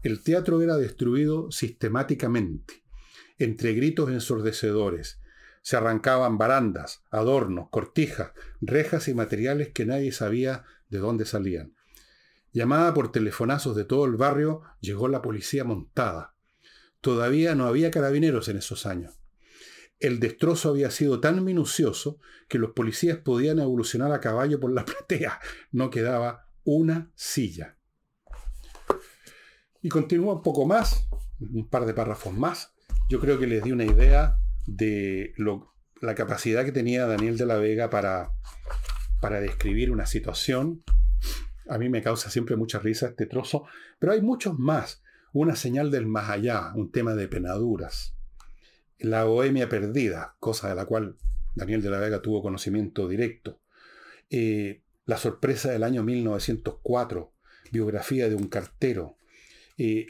El 0.03 0.23
teatro 0.23 0.61
era 0.61 0.77
destruido 0.77 1.51
sistemáticamente, 1.51 2.83
entre 3.37 3.73
gritos 3.73 4.09
ensordecedores. 4.09 5.19
Se 5.61 5.75
arrancaban 5.75 6.37
barandas, 6.37 7.03
adornos, 7.11 7.69
cortijas, 7.69 8.31
rejas 8.61 9.07
y 9.07 9.13
materiales 9.13 9.69
que 9.69 9.85
nadie 9.85 10.11
sabía 10.11 10.63
de 10.89 10.99
dónde 10.99 11.25
salían. 11.25 11.73
Llamada 12.53 12.93
por 12.93 13.11
telefonazos 13.11 13.75
de 13.75 13.85
todo 13.85 14.05
el 14.05 14.15
barrio, 14.15 14.61
llegó 14.79 15.07
la 15.07 15.21
policía 15.21 15.63
montada. 15.63 16.33
Todavía 17.01 17.53
no 17.53 17.65
había 17.67 17.91
carabineros 17.91 18.47
en 18.47 18.57
esos 18.57 18.85
años. 18.85 19.19
El 19.99 20.19
destrozo 20.19 20.69
había 20.69 20.91
sido 20.91 21.19
tan 21.19 21.43
minucioso 21.43 22.19
que 22.47 22.59
los 22.59 22.71
policías 22.71 23.17
podían 23.17 23.59
evolucionar 23.59 24.11
a 24.11 24.21
caballo 24.21 24.59
por 24.59 24.71
la 24.71 24.85
platea. 24.85 25.39
No 25.71 25.89
quedaba 25.89 26.47
una 26.63 27.11
silla. 27.15 27.77
Y 29.81 29.89
continúa 29.89 30.33
un 30.33 30.41
poco 30.41 30.65
más, 30.65 31.07
un 31.39 31.67
par 31.69 31.85
de 31.85 31.93
párrafos 31.93 32.33
más. 32.33 32.73
Yo 33.09 33.21
creo 33.21 33.39
que 33.39 33.47
les 33.47 33.63
di 33.63 33.71
una 33.71 33.85
idea 33.85 34.37
de 34.65 35.33
la 36.01 36.13
capacidad 36.13 36.65
que 36.65 36.73
tenía 36.73 37.07
Daniel 37.07 37.37
de 37.37 37.45
la 37.45 37.55
Vega 37.55 37.89
para, 37.89 38.31
para 39.21 39.39
describir 39.39 39.91
una 39.91 40.05
situación. 40.05 40.83
A 41.69 41.77
mí 41.77 41.87
me 41.87 42.01
causa 42.01 42.29
siempre 42.29 42.57
mucha 42.57 42.79
risa 42.79 43.07
este 43.07 43.25
trozo, 43.25 43.65
pero 43.97 44.11
hay 44.11 44.21
muchos 44.21 44.59
más. 44.59 45.03
Una 45.31 45.55
señal 45.55 45.89
del 45.89 46.05
más 46.05 46.29
allá, 46.29 46.73
un 46.75 46.91
tema 46.91 47.13
de 47.13 47.27
penaduras. 47.27 48.13
La 48.99 49.23
bohemia 49.23 49.69
perdida, 49.69 50.35
cosa 50.39 50.67
de 50.69 50.75
la 50.75 50.85
cual 50.85 51.15
Daniel 51.55 51.81
de 51.81 51.89
la 51.89 51.99
Vega 51.99 52.21
tuvo 52.21 52.41
conocimiento 52.41 53.07
directo. 53.07 53.61
Eh, 54.29 54.81
la 55.05 55.17
sorpresa 55.17 55.71
del 55.71 55.83
año 55.83 56.03
1904, 56.03 57.31
biografía 57.71 58.27
de 58.27 58.35
un 58.35 58.47
cartero. 58.47 59.16
Eh, 59.77 60.07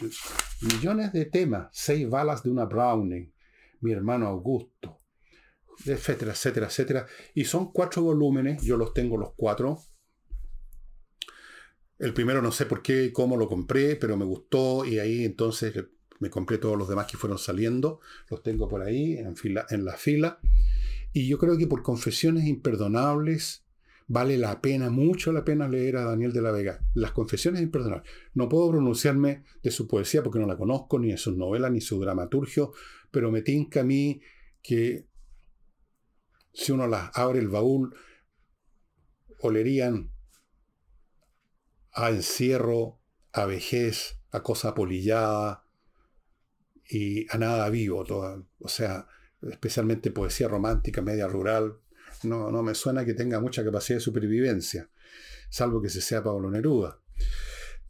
millones 0.62 1.12
de 1.12 1.26
temas, 1.26 1.68
seis 1.74 2.10
balas 2.10 2.42
de 2.44 2.50
una 2.50 2.66
Browning, 2.66 3.34
mi 3.82 3.92
hermano 3.92 4.28
Augusto, 4.28 5.02
etcétera, 5.86 6.32
etcétera, 6.32 6.68
etcétera. 6.68 7.08
Y 7.34 7.46
son 7.46 7.72
cuatro 7.72 8.02
volúmenes, 8.02 8.64
yo 8.64 8.78
los 8.78 8.94
tengo 8.94 9.18
los 9.18 9.34
cuatro. 9.36 9.80
El 12.00 12.14
primero 12.14 12.42
no 12.42 12.52
sé 12.52 12.66
por 12.66 12.82
qué 12.82 13.06
y 13.06 13.12
cómo 13.12 13.38
lo 13.38 13.50
compré, 13.50 13.96
pero 13.96 14.16
me 14.18 14.26
gustó 14.26 14.86
y 14.86 15.00
ahí 15.00 15.26
entonces 15.26 15.74
me 16.20 16.30
compré 16.30 16.58
todos 16.58 16.78
los 16.78 16.88
demás 16.88 17.08
que 17.08 17.18
fueron 17.18 17.38
saliendo. 17.38 18.00
Los 18.30 18.44
tengo 18.44 18.68
por 18.68 18.82
ahí 18.82 19.18
en, 19.18 19.36
fila, 19.36 19.66
en 19.70 19.84
la 19.84 19.98
fila. 19.98 20.40
Y 21.12 21.28
yo 21.28 21.38
creo 21.38 21.58
que 21.58 21.68
por 21.68 21.84
confesiones 21.84 22.46
imperdonables 22.46 23.67
vale 24.08 24.38
la 24.38 24.62
pena, 24.62 24.90
mucho 24.90 25.32
la 25.32 25.44
pena 25.44 25.68
leer 25.68 25.98
a 25.98 26.06
Daniel 26.06 26.32
de 26.32 26.42
la 26.42 26.52
Vega. 26.52 26.80
Las 26.94 27.12
confesiones 27.12 27.62
imperdonables. 27.62 28.10
No 28.34 28.48
puedo 28.48 28.72
pronunciarme 28.72 29.44
de 29.62 29.72
su 29.72 29.88
poesía 29.88 30.24
porque 30.24 30.40
no 30.40 30.48
la 30.48 30.58
conozco, 30.58 30.98
ni 30.98 31.12
de 31.12 31.18
sus 31.18 31.36
novelas, 31.36 31.72
ni 31.72 31.82
su 31.82 32.00
dramaturgio, 32.00 32.72
pero 33.12 33.32
me 33.32 33.42
tinca 33.42 33.82
a 33.82 33.84
mí 33.84 34.22
que 34.62 35.08
si 36.54 36.72
uno 36.72 36.88
las 36.88 37.12
abre 37.14 37.40
el 37.40 37.50
baúl, 37.50 37.96
olerían 39.42 40.12
a 41.92 42.10
encierro, 42.10 43.00
a 43.34 43.46
vejez, 43.46 44.20
a 44.32 44.42
cosa 44.42 44.74
polillada 44.74 45.66
y 46.90 47.32
a 47.32 47.38
nada 47.38 47.70
vivo. 47.70 48.04
o 48.60 48.68
sea, 48.70 49.08
especialmente 49.42 50.12
poesía 50.12 50.48
romántica, 50.48 51.02
media 51.02 51.28
rural. 51.28 51.80
No, 52.24 52.52
no 52.52 52.64
me 52.64 52.76
suena 52.76 53.06
que 53.06 53.14
tenga 53.14 53.40
mucha 53.40 53.64
capacidad 53.64 53.98
de 53.98 54.04
supervivencia, 54.04 54.90
salvo 55.50 55.82
que 55.82 55.90
se 55.90 56.02
sea 56.02 56.24
Pablo 56.24 56.50
Neruda. 56.50 57.00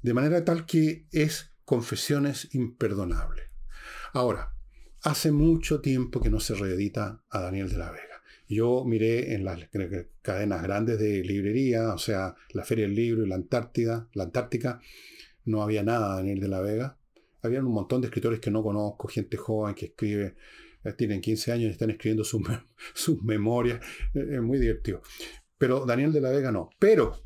De 0.02 0.14
manera 0.14 0.44
tal 0.46 0.66
que 0.66 1.08
es 1.12 1.52
confesiones 1.66 2.54
imperdonables. 2.54 3.46
Ahora, 4.14 4.54
hace 5.02 5.32
mucho 5.32 5.82
tiempo 5.82 6.22
que 6.22 6.30
no 6.30 6.40
se 6.40 6.56
reedita 6.56 7.24
a 7.30 7.42
Daniel 7.42 7.70
de 7.70 7.78
la 7.78 7.92
Vega. 7.92 8.24
Yo 8.48 8.86
miré 8.86 9.34
en 9.34 9.44
las 9.44 9.60
cadenas 10.22 10.64
grandes 10.64 11.00
de 11.00 11.24
librería, 11.24 11.94
o 11.94 11.98
sea, 11.98 12.36
la 12.52 12.64
Feria 12.64 12.86
del 12.86 12.96
Libro 12.96 13.26
y 13.26 13.28
la 13.28 13.36
Antártida, 13.36 14.08
la 14.14 14.24
Antártica, 14.24 14.80
no 15.44 15.62
había 15.62 15.84
nada 15.84 16.12
de 16.12 16.16
Daniel 16.18 16.40
de 16.40 16.48
la 16.48 16.62
Vega. 16.62 16.98
Había 17.42 17.60
un 17.60 17.74
montón 17.74 18.02
de 18.02 18.08
escritores 18.08 18.40
que 18.40 18.52
no 18.52 18.64
conozco, 18.64 19.08
gente 19.10 19.36
joven 19.36 19.76
que 19.76 19.88
escribe, 19.88 20.36
tienen 20.96 21.22
15 21.22 21.52
años 21.52 21.70
y 21.70 21.72
están 21.72 21.90
escribiendo 21.90 22.24
sus, 22.94 23.24
memorias. 23.24 23.84
Eh, 24.14 24.28
es 24.34 24.42
muy 24.42 24.60
divertido. 24.60 25.02
Pero 25.58 25.86
Daniel 25.86 26.14
de 26.14 26.22
la 26.22 26.30
Vega 26.30 26.52
no. 26.52 26.70
Pero 26.80 27.24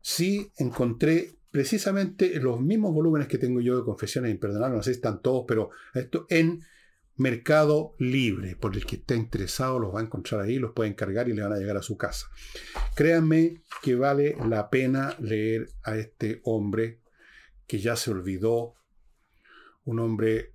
sí 0.00 0.50
encontré 0.58 1.36
precisamente 1.50 2.38
los 2.40 2.60
mismos 2.60 2.92
volúmenes 2.92 3.28
que 3.28 3.38
tengo 3.38 3.60
yo 3.60 3.76
de 3.78 3.84
Confesiones 3.84 4.30
Imperdonables, 4.30 4.76
no 4.76 4.82
sé 4.82 4.92
si 4.92 4.96
están 4.96 5.22
todos, 5.22 5.44
pero 5.46 5.70
esto 5.94 6.26
en 6.28 6.60
Mercado 7.16 7.94
Libre, 7.98 8.56
por 8.56 8.76
el 8.76 8.84
que 8.84 8.96
esté 8.96 9.16
interesado 9.16 9.78
los 9.78 9.94
va 9.94 10.00
a 10.00 10.02
encontrar 10.02 10.42
ahí, 10.42 10.58
los 10.58 10.72
puede 10.72 10.90
encargar 10.90 11.28
y 11.28 11.32
le 11.32 11.42
van 11.42 11.54
a 11.54 11.56
llegar 11.56 11.78
a 11.78 11.82
su 11.82 11.96
casa. 11.96 12.26
Créanme 12.94 13.62
que 13.82 13.94
vale 13.94 14.36
la 14.46 14.68
pena 14.68 15.16
leer 15.18 15.70
a 15.82 15.96
este 15.96 16.40
hombre 16.44 17.00
que 17.66 17.78
ya 17.78 17.96
se 17.96 18.10
olvidó, 18.10 18.74
un 19.84 19.98
hombre 20.00 20.52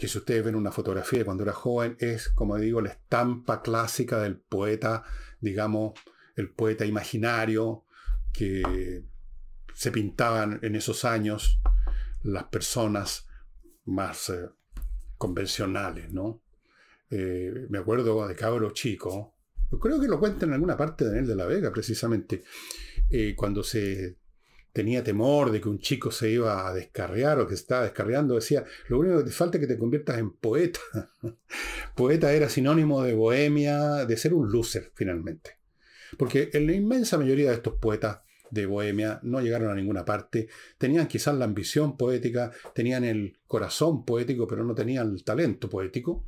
que 0.00 0.08
si 0.08 0.16
ustedes 0.16 0.42
ven 0.42 0.54
una 0.54 0.72
fotografía 0.72 1.18
de 1.18 1.24
cuando 1.26 1.42
era 1.42 1.52
joven, 1.52 1.94
es, 1.98 2.30
como 2.30 2.56
digo, 2.56 2.80
la 2.80 2.88
estampa 2.88 3.60
clásica 3.60 4.18
del 4.22 4.38
poeta, 4.38 5.04
digamos, 5.42 5.92
el 6.36 6.48
poeta 6.48 6.86
imaginario 6.86 7.84
que 8.32 9.04
se 9.74 9.92
pintaban 9.92 10.58
en 10.62 10.74
esos 10.74 11.04
años 11.04 11.60
las 12.22 12.44
personas 12.44 13.28
más 13.84 14.30
eh, 14.30 14.48
convencionales, 15.18 16.10
¿no? 16.10 16.40
Eh, 17.10 17.66
me 17.68 17.76
acuerdo 17.76 18.26
de 18.26 18.34
cabro 18.34 18.70
chico, 18.70 19.34
creo 19.82 20.00
que 20.00 20.08
lo 20.08 20.18
cuenta 20.18 20.46
en 20.46 20.54
alguna 20.54 20.78
parte 20.78 21.04
de 21.04 21.10
Daniel 21.10 21.26
de 21.26 21.36
la 21.36 21.44
Vega, 21.44 21.70
precisamente, 21.70 22.42
eh, 23.10 23.34
cuando 23.36 23.62
se 23.62 24.16
tenía 24.72 25.02
temor 25.02 25.50
de 25.50 25.60
que 25.60 25.68
un 25.68 25.78
chico 25.78 26.10
se 26.10 26.30
iba 26.30 26.68
a 26.68 26.72
descarriar 26.72 27.40
o 27.40 27.46
que 27.46 27.54
estaba 27.54 27.82
descarriando, 27.82 28.34
decía, 28.34 28.64
lo 28.88 28.98
único 28.98 29.18
que 29.18 29.24
te 29.24 29.30
falta 29.30 29.58
es 29.58 29.60
que 29.62 29.74
te 29.74 29.78
conviertas 29.78 30.18
en 30.18 30.32
poeta. 30.32 30.80
poeta 31.94 32.32
era 32.32 32.48
sinónimo 32.48 33.02
de 33.02 33.14
bohemia, 33.14 34.06
de 34.06 34.16
ser 34.16 34.34
un 34.34 34.50
loser, 34.50 34.90
finalmente. 34.94 35.58
Porque 36.16 36.50
en 36.52 36.66
la 36.66 36.72
inmensa 36.72 37.18
mayoría 37.18 37.50
de 37.50 37.56
estos 37.56 37.74
poetas 37.74 38.20
de 38.50 38.66
Bohemia, 38.66 39.20
no 39.22 39.40
llegaron 39.40 39.70
a 39.70 39.74
ninguna 39.74 40.04
parte, 40.04 40.48
tenían 40.76 41.06
quizás 41.06 41.34
la 41.36 41.44
ambición 41.44 41.96
poética, 41.96 42.50
tenían 42.74 43.04
el 43.04 43.38
corazón 43.46 44.04
poético, 44.04 44.46
pero 44.46 44.64
no 44.64 44.74
tenían 44.74 45.10
el 45.10 45.24
talento 45.24 45.68
poético. 45.68 46.26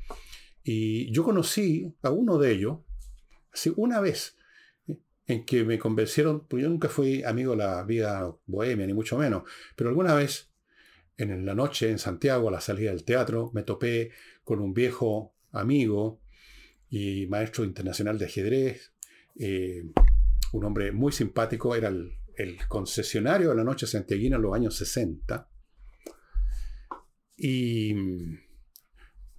Y 0.63 1.11
yo 1.13 1.25
conocí 1.25 1.93
a 2.03 2.11
uno 2.11 2.39
de 2.39 2.53
ellos, 2.53 2.79
así 3.53 3.73
una 3.77 4.01
vez, 4.01 4.37
que 5.41 5.65
me 5.65 5.79
convencieron, 5.79 6.47
pues 6.47 6.63
yo 6.63 6.69
nunca 6.69 6.89
fui 6.89 7.23
amigo 7.23 7.53
de 7.53 7.59
la 7.59 7.83
vida 7.85 8.35
bohemia, 8.47 8.87
ni 8.87 8.95
mucho 8.95 9.19
menos, 9.19 9.43
pero 9.77 9.91
alguna 9.91 10.15
vez, 10.15 10.53
en 11.17 11.45
la 11.45 11.55
noche 11.55 11.91
en 11.91 11.99
Santiago, 11.99 12.49
a 12.49 12.53
la 12.53 12.61
salida 12.61 12.91
del 12.91 13.05
teatro, 13.05 13.51
me 13.55 13.63
topé 13.63 14.11
con 14.45 14.61
un 14.61 14.73
viejo 14.75 15.35
amigo 15.51 16.21
y 16.89 17.27
maestro 17.27 17.65
internacional 17.65 18.19
de 18.19 18.27
ajedrez, 18.27 18.93
eh, 19.37 19.83
un 20.53 20.65
hombre 20.65 20.93
muy 20.93 21.13
simpático, 21.13 21.75
era 21.75 21.89
el, 21.89 22.13
concesionario 22.69 23.51
de 23.51 23.57
la 23.57 23.65
noche 23.65 23.87
santiaguina 23.87 24.37
en 24.37 24.43
los 24.43 24.55
años 24.55 24.77
60. 24.77 25.49
Y 27.37 27.95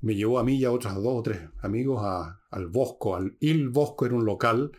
me 0.01 0.15
llevó 0.15 0.39
a 0.39 0.43
mí 0.43 0.56
y 0.56 0.65
a 0.65 0.71
otros 0.71 0.95
dos 0.95 1.19
o 1.19 1.23
tres 1.23 1.39
amigos 1.62 2.01
al 2.49 2.67
Bosco. 2.67 3.15
Al 3.15 3.36
Il 3.39 3.69
Bosco 3.69 4.06
era 4.06 4.15
un 4.15 4.25
local 4.25 4.71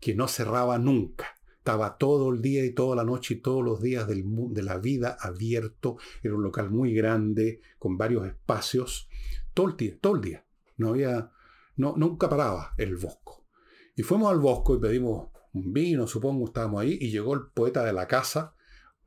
que 0.00 0.14
no 0.14 0.28
cerraba 0.28 0.78
nunca. 0.78 1.36
Estaba 1.58 1.98
todo 1.98 2.30
el 2.30 2.40
día 2.40 2.64
y 2.64 2.72
toda 2.72 2.96
la 2.96 3.04
noche 3.04 3.34
y 3.34 3.36
todos 3.40 3.62
los 3.62 3.80
días 3.82 4.08
de 4.08 4.62
la 4.62 4.78
vida 4.78 5.16
abierto. 5.20 5.98
Era 6.22 6.34
un 6.34 6.42
local 6.42 6.70
muy 6.70 6.94
grande, 6.94 7.60
con 7.78 7.98
varios 7.98 8.26
espacios. 8.26 9.08
Todo 9.52 9.68
el 9.68 9.76
día, 9.76 9.98
todo 10.00 10.16
el 10.16 10.22
día. 10.22 10.46
No 10.78 10.88
había, 10.88 11.30
no, 11.76 11.94
nunca 11.96 12.28
paraba 12.28 12.74
el 12.78 12.96
Bosco. 12.96 13.46
Y 13.94 14.02
fuimos 14.02 14.32
al 14.32 14.40
Bosco 14.40 14.74
y 14.74 14.80
pedimos 14.80 15.28
un 15.52 15.72
vino, 15.72 16.06
supongo, 16.06 16.46
estábamos 16.46 16.80
ahí, 16.80 16.96
y 17.00 17.10
llegó 17.10 17.34
el 17.34 17.48
poeta 17.52 17.84
de 17.84 17.92
la 17.92 18.06
casa, 18.06 18.54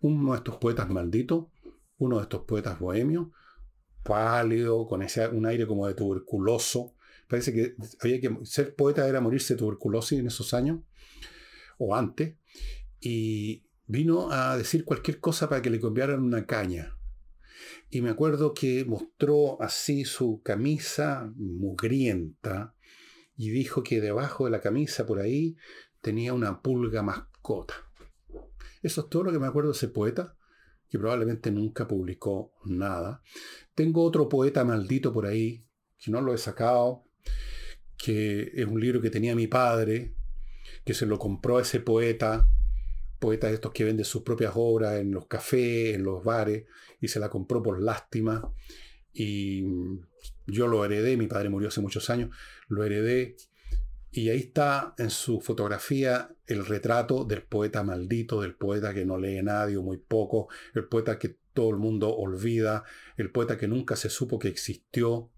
uno 0.01 0.33
de 0.33 0.37
estos 0.37 0.57
poetas 0.57 0.89
malditos, 0.89 1.47
uno 1.97 2.17
de 2.17 2.23
estos 2.23 2.41
poetas 2.41 2.79
bohemios, 2.79 3.29
pálido, 4.03 4.85
con 4.87 5.01
ese, 5.01 5.27
un 5.27 5.45
aire 5.45 5.65
como 5.65 5.87
de 5.87 5.93
tuberculoso. 5.93 6.93
Parece 7.33 7.51
que 7.51 7.75
había 7.99 8.21
que 8.21 8.45
ser 8.45 8.75
poeta 8.75 9.09
era 9.09 9.19
morirse 9.19 9.55
de 9.55 9.57
tuberculosis 9.57 10.19
en 10.19 10.27
esos 10.27 10.53
años, 10.53 10.81
o 11.79 11.95
antes, 11.95 12.35
y 12.99 13.65
vino 13.87 14.31
a 14.31 14.55
decir 14.55 14.85
cualquier 14.85 15.19
cosa 15.19 15.49
para 15.49 15.59
que 15.63 15.71
le 15.71 15.81
cambiaran 15.81 16.21
una 16.21 16.45
caña. 16.45 16.95
Y 17.89 18.01
me 18.01 18.11
acuerdo 18.11 18.53
que 18.53 18.85
mostró 18.85 19.59
así 19.63 20.05
su 20.05 20.43
camisa 20.43 21.33
mugrienta 21.35 22.75
y 23.35 23.49
dijo 23.49 23.81
que 23.81 23.99
debajo 23.99 24.45
de 24.45 24.51
la 24.51 24.61
camisa 24.61 25.07
por 25.07 25.19
ahí 25.19 25.57
tenía 26.01 26.35
una 26.35 26.61
pulga 26.61 27.01
mascota. 27.01 27.73
Eso 28.83 29.01
es 29.01 29.09
todo 29.09 29.23
lo 29.23 29.31
que 29.31 29.39
me 29.39 29.47
acuerdo 29.47 29.71
de 29.71 29.77
ese 29.77 29.87
poeta, 29.87 30.37
que 30.87 30.99
probablemente 30.99 31.49
nunca 31.49 31.87
publicó 31.87 32.53
nada. 32.65 33.23
Tengo 33.73 34.03
otro 34.03 34.29
poeta 34.29 34.63
maldito 34.63 35.11
por 35.11 35.25
ahí, 35.25 35.65
que 35.97 36.11
no 36.11 36.21
lo 36.21 36.35
he 36.35 36.37
sacado, 36.37 37.02
que 37.97 38.51
es 38.53 38.65
un 38.65 38.79
libro 38.79 39.01
que 39.01 39.09
tenía 39.09 39.35
mi 39.35 39.47
padre, 39.47 40.13
que 40.83 40.93
se 40.93 41.05
lo 41.05 41.17
compró 41.17 41.57
a 41.57 41.61
ese 41.61 41.79
poeta, 41.79 42.47
poeta 43.19 43.47
de 43.47 43.53
estos 43.53 43.71
que 43.71 43.85
vende 43.85 44.03
sus 44.03 44.23
propias 44.23 44.53
obras 44.55 44.99
en 44.99 45.11
los 45.11 45.27
cafés, 45.27 45.95
en 45.95 46.03
los 46.03 46.23
bares, 46.23 46.65
y 46.99 47.07
se 47.07 47.19
la 47.19 47.29
compró 47.29 47.63
por 47.63 47.81
lástima. 47.81 48.51
Y 49.13 49.63
yo 50.47 50.67
lo 50.67 50.83
heredé, 50.83 51.15
mi 51.15 51.27
padre 51.27 51.49
murió 51.49 51.69
hace 51.69 51.81
muchos 51.81 52.09
años, 52.09 52.35
lo 52.67 52.83
heredé. 52.83 53.37
Y 54.11 54.29
ahí 54.29 54.39
está 54.39 54.93
en 54.97 55.09
su 55.09 55.39
fotografía 55.39 56.29
el 56.45 56.65
retrato 56.65 57.23
del 57.23 57.43
poeta 57.43 57.83
maldito, 57.83 58.41
del 58.41 58.55
poeta 58.55 58.93
que 58.93 59.05
no 59.05 59.17
lee 59.17 59.41
nadie 59.41 59.77
o 59.77 59.81
muy 59.81 59.97
poco, 59.97 60.49
el 60.75 60.85
poeta 60.85 61.17
que 61.17 61.37
todo 61.53 61.69
el 61.69 61.77
mundo 61.77 62.13
olvida, 62.15 62.83
el 63.17 63.31
poeta 63.31 63.57
que 63.57 63.67
nunca 63.67 63.95
se 63.95 64.09
supo 64.09 64.37
que 64.37 64.49
existió, 64.49 65.31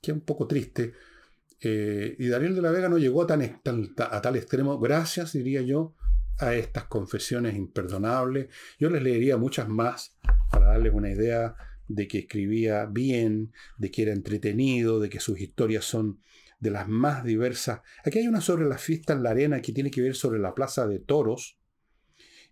que 0.00 0.10
es 0.10 0.14
un 0.14 0.22
poco 0.22 0.46
triste. 0.46 0.92
Eh, 1.60 2.16
y 2.18 2.28
Daniel 2.28 2.54
de 2.54 2.62
la 2.62 2.70
Vega 2.70 2.88
no 2.88 2.98
llegó 2.98 3.22
a, 3.22 3.26
tan, 3.26 3.42
a 3.98 4.20
tal 4.22 4.36
extremo, 4.36 4.78
gracias, 4.78 5.32
diría 5.32 5.62
yo, 5.62 5.94
a 6.38 6.54
estas 6.54 6.84
confesiones 6.84 7.54
imperdonables. 7.56 8.48
Yo 8.78 8.90
les 8.90 9.02
leería 9.02 9.36
muchas 9.36 9.68
más 9.68 10.16
para 10.50 10.68
darles 10.68 10.94
una 10.94 11.10
idea 11.10 11.54
de 11.88 12.06
que 12.06 12.20
escribía 12.20 12.86
bien, 12.86 13.52
de 13.76 13.90
que 13.90 14.02
era 14.02 14.12
entretenido, 14.12 15.00
de 15.00 15.10
que 15.10 15.20
sus 15.20 15.40
historias 15.40 15.84
son 15.84 16.20
de 16.60 16.70
las 16.70 16.88
más 16.88 17.24
diversas. 17.24 17.80
Aquí 18.04 18.20
hay 18.20 18.28
una 18.28 18.40
sobre 18.40 18.66
la 18.66 18.78
fiesta 18.78 19.12
en 19.12 19.22
la 19.22 19.30
arena 19.30 19.60
que 19.60 19.72
tiene 19.72 19.90
que 19.90 20.02
ver 20.02 20.14
sobre 20.14 20.38
la 20.38 20.54
plaza 20.54 20.86
de 20.86 21.00
toros. 21.00 21.58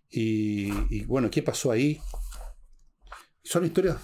Y, 0.09 1.05
bueno, 1.05 1.29
¿qué 1.29 1.43
pasó 1.43 1.71
ahí? 1.71 2.01
Son 3.43 3.63
historias 3.63 3.97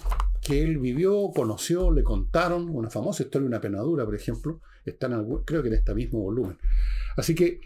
que 0.46 0.62
él 0.62 0.78
vivió, 0.78 1.32
conoció, 1.36 1.92
le 1.92 2.04
contaron. 2.04 2.70
Una 2.70 2.92
famosa 2.92 3.24
historia, 3.24 3.48
una 3.48 3.60
penadura, 3.60 4.06
por 4.06 4.14
ejemplo. 4.14 4.62
Está 4.86 5.08
en 5.08 5.26
creo 5.44 5.64
que 5.64 5.70
en 5.70 5.74
este 5.74 5.96
mismo 5.96 6.20
volumen. 6.20 6.60
Así 7.18 7.34
que 7.34 7.62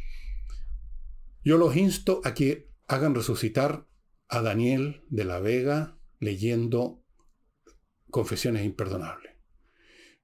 yo 1.43 1.57
los 1.57 1.75
insto 1.75 2.21
a 2.23 2.33
que 2.33 2.69
hagan 2.87 3.15
resucitar 3.15 3.85
a 4.29 4.41
Daniel 4.41 5.03
de 5.09 5.25
la 5.25 5.41
Vega 5.41 5.97
leyendo 6.21 7.03
Confesiones 8.09 8.63
Imperdonables. 8.63 9.33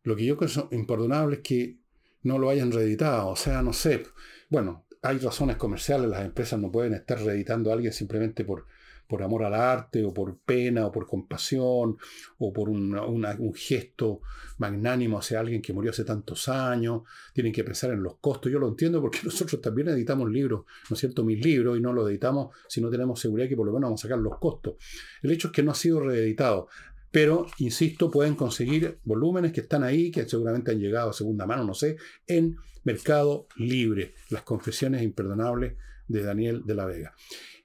Lo 0.03 0.15
que 0.15 0.23
yo 0.23 0.37
creo 0.37 0.69
imperdonable 0.71 1.37
es 1.37 1.41
que 1.41 1.79
no 2.23 2.37
lo 2.39 2.49
hayan 2.49 2.71
reeditado. 2.71 3.27
O 3.27 3.35
sea, 3.35 3.61
no 3.63 3.73
sé. 3.73 4.03
Bueno, 4.49 4.85
hay 5.01 5.17
razones 5.17 5.57
comerciales, 5.57 6.09
las 6.09 6.23
empresas 6.23 6.57
no 6.57 6.71
pueden 6.71 6.93
estar 6.93 7.21
reeditando 7.21 7.69
a 7.69 7.73
alguien 7.73 7.91
simplemente 7.91 8.45
por, 8.45 8.65
por 9.07 9.23
amor 9.23 9.43
al 9.43 9.53
arte, 9.53 10.03
o 10.03 10.13
por 10.13 10.37
pena, 10.37 10.87
o 10.87 10.91
por 10.91 11.07
compasión, 11.07 11.97
o 12.37 12.53
por 12.53 12.69
un 12.69 13.53
gesto 13.55 14.21
magnánimo 14.57 15.19
hacia 15.19 15.39
alguien 15.39 15.61
que 15.61 15.73
murió 15.73 15.91
hace 15.91 16.03
tantos 16.03 16.47
años. 16.49 17.03
Tienen 17.33 17.53
que 17.53 17.63
pensar 17.63 17.91
en 17.91 18.01
los 18.01 18.15
costos. 18.17 18.51
Yo 18.51 18.59
lo 18.59 18.67
entiendo 18.67 19.01
porque 19.01 19.19
nosotros 19.23 19.61
también 19.61 19.89
editamos 19.89 20.29
libros, 20.29 20.65
¿no 20.89 20.93
es 20.93 20.99
cierto? 20.99 21.23
Mis 21.23 21.43
libros, 21.43 21.77
y 21.77 21.81
no 21.81 21.93
los 21.93 22.09
editamos 22.09 22.55
si 22.67 22.81
no 22.81 22.89
tenemos 22.89 23.19
seguridad 23.19 23.47
que 23.47 23.55
por 23.55 23.65
lo 23.65 23.73
menos 23.73 23.87
vamos 23.87 24.01
a 24.01 24.07
sacar 24.07 24.19
los 24.19 24.37
costos. 24.39 24.75
El 25.21 25.31
hecho 25.31 25.49
es 25.49 25.53
que 25.53 25.63
no 25.63 25.71
ha 25.71 25.75
sido 25.75 25.99
reeditado. 25.99 26.67
Pero, 27.11 27.45
insisto, 27.59 28.11
pueden 28.11 28.35
conseguir 28.35 28.99
volúmenes 29.05 29.53
que 29.53 29.61
están 29.61 29.83
ahí, 29.83 30.11
que 30.11 30.27
seguramente 30.27 30.71
han 30.71 30.79
llegado 30.79 31.11
a 31.11 31.13
segunda 31.13 31.45
mano, 31.45 31.63
no 31.63 31.73
sé, 31.73 31.95
en 32.27 32.57
Mercado 32.83 33.47
Libre, 33.55 34.13
las 34.29 34.41
confesiones 34.41 35.01
imperdonables 35.01 35.75
de 36.09 36.23
Daniel 36.23 36.63
de 36.65 36.75
la 36.75 36.85
Vega. 36.85 37.15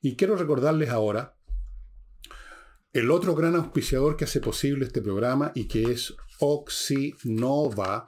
Y 0.03 0.17
quiero 0.17 0.37
recordarles 0.37 0.91
ahora 0.91 1.37
el 2.93 3.11
otro 3.11 3.35
gran 3.35 3.55
auspiciador 3.55 4.17
que 4.17 4.25
hace 4.25 4.41
posible 4.41 4.87
este 4.87 5.03
programa 5.03 5.53
y 5.55 5.69
que 5.69 5.93
es 5.93 6.15
Oxinova, 6.41 8.07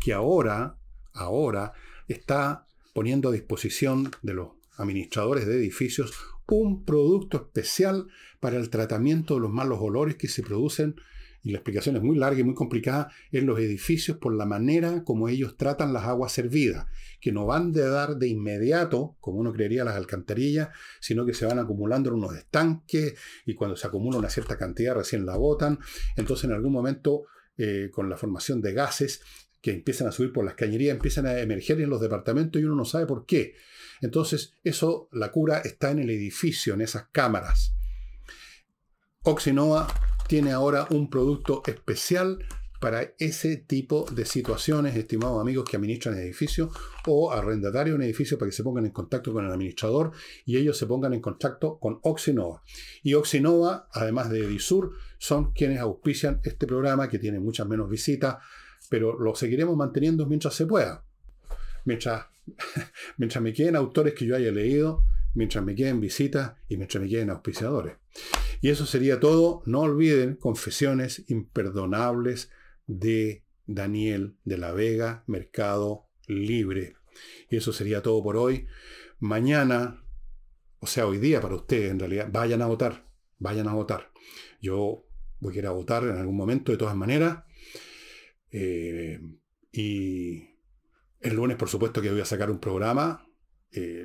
que 0.00 0.12
ahora, 0.12 0.78
ahora 1.12 1.72
está 2.06 2.66
poniendo 2.94 3.28
a 3.28 3.32
disposición 3.32 4.10
de 4.22 4.34
los 4.34 4.48
administradores 4.76 5.46
de 5.46 5.56
edificios 5.56 6.12
un 6.46 6.84
producto 6.84 7.36
especial 7.36 8.06
para 8.40 8.56
el 8.56 8.70
tratamiento 8.70 9.34
de 9.34 9.40
los 9.40 9.50
malos 9.50 9.78
olores 9.82 10.16
que 10.16 10.28
se 10.28 10.42
producen, 10.42 10.96
y 11.42 11.50
la 11.50 11.58
explicación 11.58 11.96
es 11.96 12.02
muy 12.02 12.16
larga 12.16 12.40
y 12.40 12.44
muy 12.44 12.54
complicada, 12.54 13.10
en 13.30 13.46
los 13.46 13.58
edificios 13.58 14.18
por 14.18 14.34
la 14.34 14.44
manera 14.44 15.04
como 15.04 15.28
ellos 15.28 15.56
tratan 15.56 15.92
las 15.92 16.04
aguas 16.04 16.32
servidas, 16.32 16.86
que 17.20 17.32
no 17.32 17.46
van 17.46 17.72
de 17.72 17.88
dar 17.88 18.16
de 18.16 18.28
inmediato, 18.28 19.16
como 19.20 19.38
uno 19.38 19.52
creería, 19.52 19.84
las 19.84 19.96
alcantarillas, 19.96 20.68
sino 21.00 21.24
que 21.24 21.34
se 21.34 21.46
van 21.46 21.58
acumulando 21.58 22.10
en 22.10 22.16
unos 22.16 22.36
estanques 22.36 23.14
y 23.46 23.54
cuando 23.54 23.76
se 23.76 23.86
acumula 23.86 24.18
una 24.18 24.30
cierta 24.30 24.58
cantidad 24.58 24.94
recién 24.94 25.24
la 25.24 25.36
botan. 25.36 25.78
Entonces 26.16 26.44
en 26.44 26.52
algún 26.52 26.72
momento, 26.72 27.24
eh, 27.56 27.90
con 27.92 28.08
la 28.08 28.16
formación 28.16 28.60
de 28.60 28.72
gases, 28.72 29.22
que 29.60 29.72
empiezan 29.72 30.06
a 30.06 30.12
subir 30.12 30.32
por 30.32 30.44
las 30.44 30.54
cañerías, 30.54 30.94
empiezan 30.94 31.26
a 31.26 31.38
emerger 31.40 31.80
en 31.80 31.90
los 31.90 32.00
departamentos 32.00 32.60
y 32.60 32.64
uno 32.64 32.76
no 32.76 32.84
sabe 32.84 33.06
por 33.06 33.26
qué. 33.26 33.54
Entonces, 34.00 34.54
eso, 34.62 35.08
la 35.12 35.32
cura 35.32 35.58
está 35.58 35.90
en 35.90 35.98
el 35.98 36.10
edificio, 36.10 36.74
en 36.74 36.82
esas 36.82 37.08
cámaras. 37.10 37.74
Oxinova 39.24 39.88
tiene 40.28 40.52
ahora 40.52 40.86
un 40.90 41.08
producto 41.08 41.62
especial 41.66 42.38
para 42.80 43.14
ese 43.18 43.56
tipo 43.56 44.06
de 44.12 44.24
situaciones, 44.24 44.94
estimados 44.94 45.40
amigos 45.40 45.68
que 45.68 45.76
administran 45.76 46.16
edificios 46.18 46.70
o 47.06 47.32
arrendatarios 47.32 47.96
en 47.96 48.02
edificio 48.02 48.38
para 48.38 48.50
que 48.50 48.56
se 48.56 48.62
pongan 48.62 48.86
en 48.86 48.92
contacto 48.92 49.32
con 49.32 49.44
el 49.44 49.50
administrador 49.50 50.12
y 50.44 50.58
ellos 50.58 50.76
se 50.76 50.86
pongan 50.86 51.14
en 51.14 51.20
contacto 51.20 51.78
con 51.78 51.98
Oxinova. 52.02 52.62
Y 53.02 53.14
Oxinova, 53.14 53.88
además 53.90 54.30
de 54.30 54.44
Edisur, 54.44 54.92
son 55.18 55.52
quienes 55.52 55.80
auspician 55.80 56.40
este 56.44 56.66
programa 56.66 57.08
que 57.08 57.18
tiene 57.18 57.40
muchas 57.40 57.66
menos 57.66 57.90
visitas, 57.90 58.36
pero 58.90 59.18
lo 59.18 59.34
seguiremos 59.34 59.76
manteniendo 59.76 60.26
mientras 60.26 60.54
se 60.54 60.66
pueda. 60.66 61.04
Mientras, 61.84 62.26
mientras 63.16 63.42
me 63.42 63.52
queden 63.52 63.74
autores 63.74 64.14
que 64.14 64.26
yo 64.26 64.36
haya 64.36 64.52
leído, 64.52 65.02
mientras 65.38 65.64
me 65.64 65.76
queden 65.76 66.00
visitas 66.00 66.54
y 66.68 66.76
mientras 66.76 67.00
me 67.00 67.08
queden 67.08 67.30
auspiciadores. 67.30 67.96
Y 68.60 68.70
eso 68.70 68.86
sería 68.86 69.20
todo. 69.20 69.62
No 69.66 69.82
olviden 69.82 70.34
Confesiones 70.34 71.24
Imperdonables 71.28 72.50
de 72.88 73.44
Daniel 73.64 74.34
de 74.44 74.58
la 74.58 74.72
Vega, 74.72 75.22
Mercado 75.28 76.08
Libre. 76.26 76.96
Y 77.48 77.56
eso 77.56 77.72
sería 77.72 78.02
todo 78.02 78.20
por 78.20 78.36
hoy. 78.36 78.66
Mañana, 79.20 80.02
o 80.80 80.88
sea, 80.88 81.06
hoy 81.06 81.18
día 81.18 81.40
para 81.40 81.54
ustedes 81.54 81.92
en 81.92 82.00
realidad, 82.00 82.28
vayan 82.32 82.60
a 82.60 82.66
votar. 82.66 83.06
Vayan 83.38 83.68
a 83.68 83.74
votar. 83.74 84.10
Yo 84.60 85.06
voy 85.38 85.54
a 85.54 85.58
ir 85.58 85.66
a 85.68 85.70
votar 85.70 86.02
en 86.02 86.16
algún 86.16 86.36
momento 86.36 86.72
de 86.72 86.78
todas 86.78 86.96
maneras. 86.96 87.44
Eh, 88.50 89.20
y 89.70 90.48
el 91.20 91.36
lunes, 91.36 91.56
por 91.56 91.68
supuesto, 91.68 92.02
que 92.02 92.10
voy 92.10 92.22
a 92.22 92.24
sacar 92.24 92.50
un 92.50 92.58
programa. 92.58 93.24
Eh, 93.70 94.04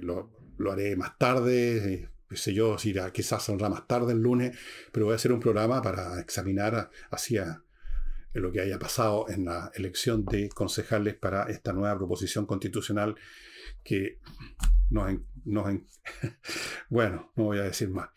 haré 0.71 0.95
más 0.95 1.17
tarde. 1.17 1.93
Eh, 1.93 2.09
sé 2.35 2.53
yo, 2.53 2.77
si 2.77 2.89
irá, 2.89 3.11
quizás 3.11 3.43
saldrá 3.43 3.69
más 3.69 3.87
tarde 3.87 4.13
el 4.13 4.19
lunes, 4.19 4.57
pero 4.91 5.05
voy 5.05 5.13
a 5.13 5.17
hacer 5.17 5.31
un 5.31 5.39
programa 5.39 5.81
para 5.81 6.19
examinar 6.19 6.89
hacia 7.11 7.63
lo 8.33 8.51
que 8.51 8.61
haya 8.61 8.79
pasado 8.79 9.25
en 9.29 9.45
la 9.45 9.71
elección 9.75 10.25
de 10.25 10.49
concejales 10.49 11.13
para 11.13 11.43
esta 11.43 11.71
nueva 11.71 11.95
proposición 11.95 12.47
constitucional 12.47 13.15
que 13.83 14.19
bueno, 16.89 17.31
no 17.35 17.43
voy 17.45 17.59
a 17.59 17.63
decir 17.63 17.89
más. 17.89 18.09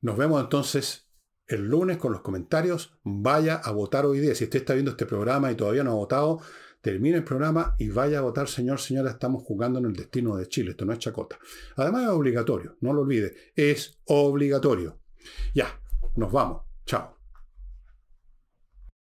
Nos 0.00 0.16
vemos 0.16 0.42
entonces 0.42 1.08
el 1.46 1.66
lunes 1.66 1.98
con 1.98 2.12
los 2.12 2.22
comentarios. 2.22 2.98
Vaya 3.02 3.56
a 3.56 3.72
votar 3.72 4.06
hoy 4.06 4.20
día. 4.20 4.34
Si 4.34 4.44
usted 4.44 4.60
está 4.60 4.74
viendo 4.74 4.92
este 4.92 5.06
programa 5.06 5.50
y 5.50 5.56
todavía 5.56 5.84
no 5.84 5.92
ha 5.92 5.94
votado, 5.94 6.40
termine 6.80 7.18
el 7.18 7.24
programa 7.24 7.74
y 7.78 7.88
vaya 7.88 8.18
a 8.18 8.22
votar, 8.22 8.48
señor, 8.48 8.80
señora. 8.80 9.10
Estamos 9.10 9.42
jugando 9.44 9.78
en 9.78 9.86
el 9.86 9.92
destino 9.94 10.36
de 10.36 10.48
Chile. 10.48 10.70
Esto 10.70 10.84
no 10.84 10.92
es 10.92 10.98
chacota. 10.98 11.38
Además 11.76 12.04
es 12.04 12.08
obligatorio. 12.08 12.76
No 12.80 12.92
lo 12.92 13.02
olvide. 13.02 13.34
Es 13.54 13.98
obligatorio. 14.06 14.98
Ya, 15.54 15.80
nos 16.16 16.32
vamos. 16.32 16.62
Chao. 16.86 17.19